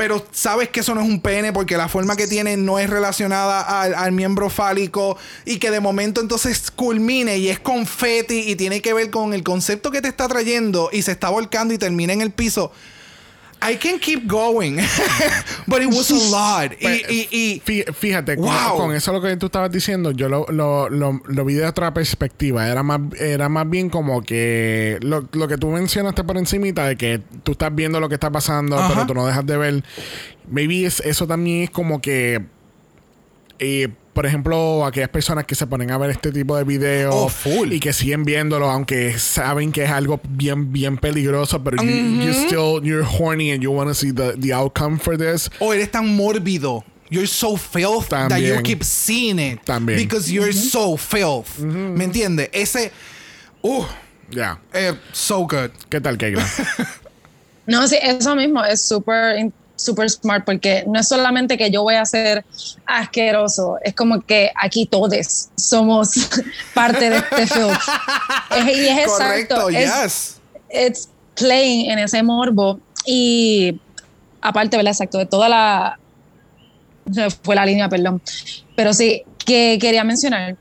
[0.03, 2.89] pero sabes que eso no es un pene porque la forma que tiene no es
[2.89, 5.15] relacionada al, miembro fálico
[5.45, 9.43] y que de momento entonces culmine y es confeti y tiene que ver con el
[9.43, 12.73] concepto que te está trayendo y se está volcando y termina en el piso.
[13.65, 14.75] I can keep going,
[15.67, 16.73] but it was a lot.
[16.81, 18.77] Y, y, y- Fí- Fíjate, con- Wow.
[18.77, 21.93] con, eso lo que tú estabas diciendo, yo lo, lo, lo, lo vi de otra
[21.93, 22.67] perspectiva.
[22.67, 26.95] Era más, era más bien como que lo, lo que tú mencionaste por encimita de
[26.97, 28.89] que tú estás viendo lo que está pasando, Ajá.
[28.93, 29.83] pero tú no dejas de ver.
[30.49, 32.41] Maybe es- eso también es como que.
[33.59, 37.29] eh, por ejemplo, aquellas personas que se ponen a ver este tipo de videos Oh,
[37.29, 37.71] full.
[37.73, 41.89] y que siguen viéndolo, aunque saben que es algo bien, bien peligroso, pero you,
[42.21, 45.49] you still, you're horny and you want to see the, the outcome for this.
[45.59, 46.83] oh, eres tan mórbido.
[47.09, 49.59] You're so filth that you keep seeing it.
[49.65, 49.97] También.
[49.97, 51.59] Because you're so filth.
[51.59, 52.49] ¿Me entiendes?
[52.51, 52.91] Ese.
[53.61, 53.85] Uh,
[54.31, 54.57] Ya.
[54.73, 55.69] eh, so good.
[55.89, 56.43] ¿Qué tal, Keila?
[57.65, 59.37] No, sí, eso mismo es súper
[59.83, 62.43] súper smart porque no es solamente que yo voy a ser
[62.85, 66.09] asqueroso, es como que aquí todos somos
[66.73, 67.69] parte de este film.
[68.55, 69.69] Es- y es Correcto, exacto.
[69.69, 70.41] es- yes.
[70.89, 73.79] it's playing en ese morbo y
[74.41, 74.91] aparte, ¿verdad?
[74.93, 75.99] Exacto, de toda la...
[77.43, 78.21] fue la línea, perdón.
[78.75, 80.55] Pero sí, que quería mencionar,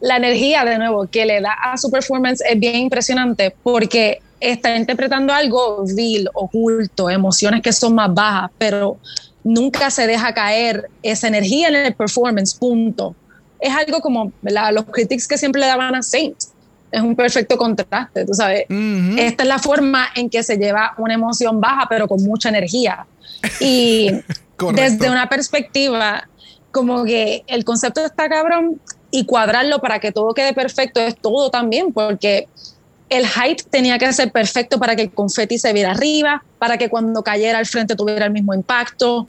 [0.00, 4.20] la energía de nuevo que le da a su performance es bien impresionante porque
[4.50, 8.98] está interpretando algo vil, oculto, emociones que son más bajas, pero
[9.42, 13.14] nunca se deja caer esa energía en el performance, punto.
[13.60, 14.72] Es algo como ¿verdad?
[14.72, 16.36] los critics que siempre le daban a Saint.
[16.90, 18.66] Es un perfecto contraste, tú sabes.
[19.18, 23.06] Esta es la forma en que se lleva una emoción baja, pero con mucha energía.
[23.58, 24.10] Y
[24.74, 26.28] desde una perspectiva,
[26.70, 28.80] como que el concepto está cabrón
[29.10, 32.48] y cuadrarlo para que todo quede perfecto es todo también, porque
[33.08, 36.88] el height tenía que ser perfecto para que el confeti se viera arriba, para que
[36.88, 39.28] cuando cayera al frente tuviera el mismo impacto.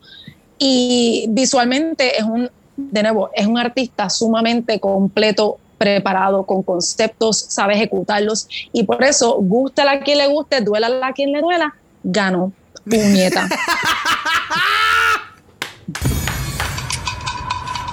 [0.58, 7.76] Y visualmente es un, de nuevo, es un artista sumamente completo, preparado, con conceptos, sabe
[7.76, 8.48] ejecutarlos.
[8.72, 12.54] Y por eso, gusta a quien le guste, duela a quien le duela, ganó.
[12.86, 13.50] Puñeta.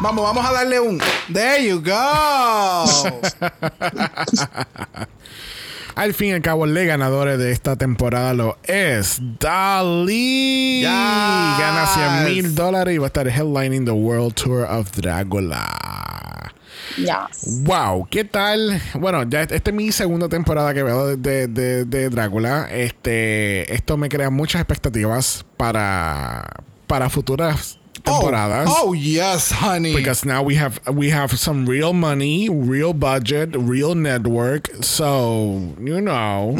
[0.02, 1.00] Vamos, vamos a darle un.
[1.32, 1.92] There you go.
[5.94, 10.80] Al fin y al cabo, el ganadores de esta temporada lo es Dali.
[10.80, 10.88] Yes.
[10.88, 11.86] Gana
[12.24, 16.52] 100 mil dólares y va a estar headlining the World Tour of Dragula.
[16.96, 17.62] Yes.
[17.64, 18.80] Wow, ¿qué tal?
[18.94, 22.68] Bueno, ya esta es mi segunda temporada que veo de, de, de- de Drácula.
[22.70, 26.44] Este, esto me crea muchas expectativas para,
[26.86, 28.68] para futuras temporadas.
[28.70, 29.94] Oh, oh, yes, honey.
[29.94, 34.68] Because now we have we have some real money, real budget, real network.
[34.82, 36.54] So you know,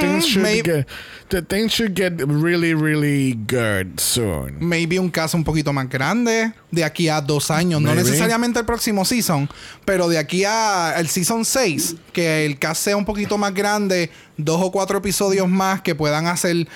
[0.00, 0.86] things should Maybe- get
[1.30, 4.56] the things should get really really good soon.
[4.60, 7.80] Maybe un caso un poquito más grande de aquí a dos años.
[7.80, 9.48] No necesariamente el próximo season,
[9.84, 14.10] pero de aquí a el season 6, que el cast sea un poquito más grande,
[14.36, 16.66] dos o cuatro episodios más que puedan hacer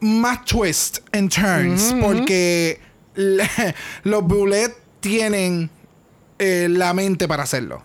[0.00, 1.92] más twist and turns.
[2.00, 2.80] Porque
[3.20, 3.74] le-
[4.04, 5.70] los Bullet tienen
[6.38, 7.84] eh, la mente para hacerlo.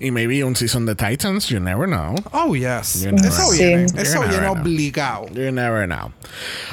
[0.00, 1.48] Y maybe un season de Titans.
[1.48, 2.16] You never know.
[2.32, 3.02] Oh, yes.
[3.02, 3.52] You never Eso know.
[3.52, 3.88] viene.
[3.88, 3.94] Sí.
[3.98, 5.26] Eso viene obligado.
[5.28, 6.12] You never know.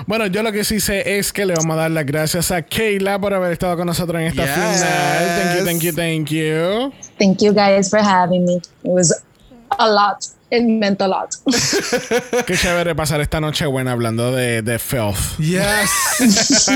[0.07, 2.63] Bueno, yo lo que sí sé es que le vamos a dar las gracias a
[2.63, 4.53] Kayla por haber estado con nosotros en esta Yes.
[4.55, 5.37] final.
[5.37, 6.93] Thank you, thank you, thank you.
[7.17, 8.55] Thank you guys for having me.
[8.55, 9.13] It was
[9.77, 10.17] a lot.
[10.51, 11.29] It meant a lot.
[12.45, 15.37] Qué chévere pasar esta noche buena hablando de, de filth.
[15.39, 16.69] Yes.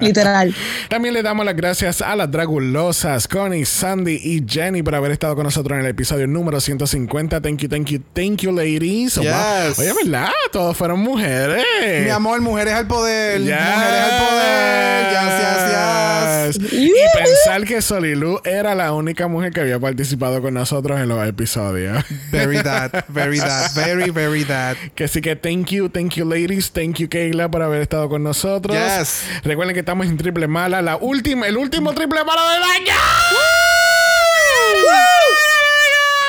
[0.00, 0.54] Literal.
[0.88, 5.34] También le damos las gracias a las Dragulosas, Connie, Sandy y Jenny por haber estado
[5.34, 7.42] con nosotros en el episodio número 150.
[7.42, 9.16] Thank you, thank you, thank you, ladies.
[9.16, 9.78] Yes.
[9.78, 10.30] Oye, ¿verdad?
[10.50, 11.66] Todos fueron mujeres.
[12.02, 13.40] Mi amor, mujeres al poder.
[13.42, 13.50] Yes.
[13.50, 15.06] Mujeres al poder.
[15.12, 16.72] Yes, yes, yes.
[16.72, 21.26] Y pensar que Solilu era la única mujer que había participado con nosotros en los
[21.26, 22.04] episodios.
[22.30, 22.56] Very
[22.90, 23.06] that.
[23.08, 23.72] Very that.
[23.74, 24.76] Very, very that.
[24.94, 28.22] Que sí que thank you, thank you ladies, thank you Kayla por haber estado con
[28.22, 28.76] nosotros.
[28.76, 29.22] Yes.
[29.44, 32.94] Recuerden que estamos en triple mala, la última, el último triple mala del año.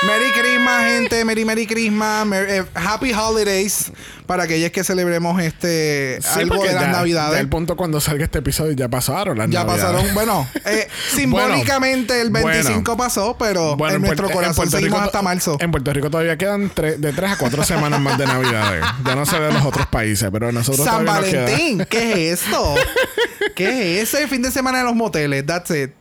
[0.04, 0.30] Merry
[0.76, 1.24] Christmas, gente.
[1.24, 2.26] Merry Merry Christmas.
[2.32, 3.92] Eh, happy Holidays.
[4.26, 7.32] Para aquellos que celebremos este Sí, algo de las ya- navidades.
[7.32, 9.84] ya el punto cuando salga este episodio ya pasaron las Ya navidades.
[9.94, 12.96] pasaron, bueno, eh, simbólicamente el 25 bueno.
[12.98, 15.56] pasó, pero Bueno, en nuestro corazón seguimos Rico- hasta marzo.
[15.60, 18.84] En Puerto Rico todavía quedan tres- de 3 a 4 semanas más de Navidades.
[19.02, 21.14] Ya no sé de los otros países, pero nosotros San nos.
[21.14, 22.74] Valentín, ¿qué es esto?
[23.56, 25.46] ¿Qué es ese fin de semana en los moteles?
[25.46, 25.92] That's it.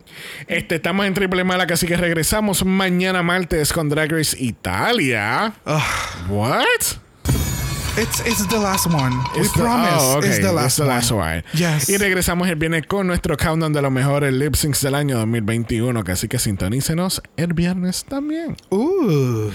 [0.47, 5.53] Este, estamos en Triple Mala, así que regresamos mañana martes con Drag Race Italia.
[5.65, 6.29] Ugh.
[6.29, 7.06] What?
[7.97, 9.17] It's, it's the last one.
[9.35, 9.89] We It's the- promise.
[9.97, 10.27] oh, okay.
[10.29, 11.19] It's the last, It's the last one.
[11.37, 11.43] one.
[11.53, 11.89] Yes.
[11.89, 16.03] Y regresamos el viernes con nuestro countdown de los mejores lip syncs del año 2021.
[16.03, 18.55] que Así que sintonícenos el viernes también.
[18.69, 19.49] Uh.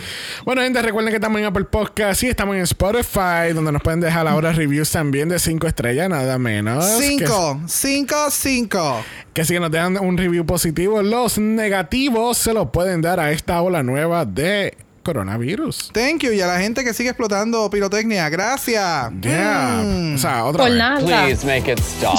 [0.44, 4.00] Bueno, gente, recuerden que estamos en Apple Podcast y estamos en Spotify, donde nos pueden
[4.00, 6.84] dejar ahora reviews también de 5 estrellas, nada menos.
[6.98, 9.04] Que- Cinco, cinco, cinco.
[9.34, 13.62] Que, si nos dejan un review positivo, los negativos se los pueden dar a esta
[13.62, 15.90] ola nueva de coronavirus.
[15.92, 16.32] Thank you.
[16.32, 18.28] Y a la gente que sigue explotando pirotecnia.
[18.28, 19.10] Gracias.
[19.20, 19.82] Yeah.
[19.84, 20.14] Mm.
[20.14, 20.78] O sea, otra Por vez.
[20.78, 21.00] nada.
[21.00, 22.18] Please make it stop.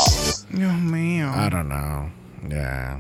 [0.50, 1.32] Dios mío.
[1.36, 2.10] I don't know.
[2.50, 3.00] Yeah.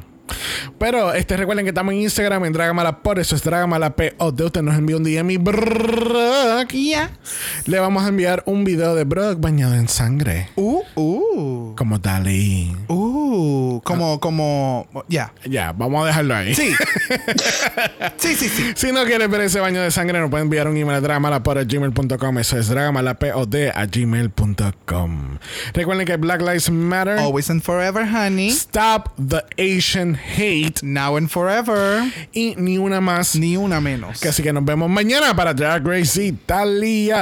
[0.78, 4.32] Pero este, recuerden que estamos en Instagram en Dragamala por eso es Dragamala P o
[4.32, 7.12] de usted nos envía un DM y Brock, Ya.
[7.66, 11.76] le vamos a enviar un video de Brock bañado en sangre Uh, uh.
[11.76, 12.76] como Dalí.
[12.88, 13.82] Uh.
[13.84, 14.88] Como, como.
[15.10, 15.34] Ya.
[15.45, 16.54] Ya, vamos a dejarlo ahí.
[16.54, 16.72] Sí.
[18.18, 18.72] sí, sí, sí.
[18.76, 22.38] Si no quieres ver ese baño de sangre, nos pueden enviar un email a dragamalapod@gmail.com.
[22.40, 25.38] Eso es dragamalapod a gmail.com.
[25.74, 27.18] Recuerden que Black Lives Matter.
[27.20, 28.50] Always and forever, honey.
[28.52, 30.84] Stop the Asian hate.
[30.84, 32.11] Now and forever.
[32.34, 33.35] Y ni una más.
[33.35, 34.19] Ni una menos.
[34.22, 37.19] Que Así que nos vemos mañana para Drag Race Italia.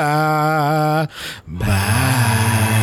[1.45, 2.80] Bye.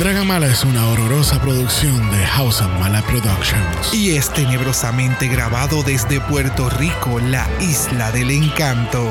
[0.00, 3.92] Dragamala es una horrorosa producción de House of Mala Productions.
[3.92, 9.06] Y es tenebrosamente grabado desde Puerto Rico, la isla del encanto.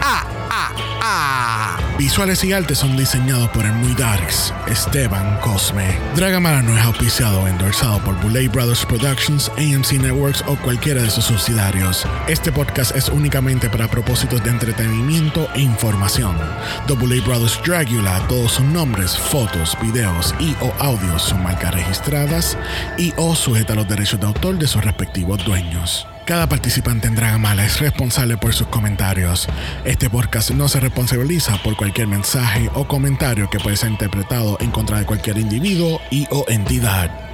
[0.00, 1.80] ¡Ah, ah, ah!
[1.98, 5.98] Visuales y artes son diseñados por el muy darks, Esteban Cosme.
[6.16, 11.10] Dragamala no es auspiciado o endorsado por Boulay Brothers Productions, AMC Networks o cualquiera de
[11.10, 12.06] sus subsidiarios.
[12.26, 16.38] Este podcast es únicamente para propósitos de entretenimiento e información.
[16.86, 22.58] The Boulay Brothers Dragula, todos sus nombres, fotos, videos y o audios son marcas registradas
[22.98, 26.06] y o sujeta a los derechos de autor de sus respectivos dueños.
[26.26, 29.48] Cada participante en Dragamala es responsable por sus comentarios.
[29.84, 34.70] Este podcast no se responsabiliza por cualquier mensaje o comentario que puede ser interpretado en
[34.70, 37.29] contra de cualquier individuo y o entidad.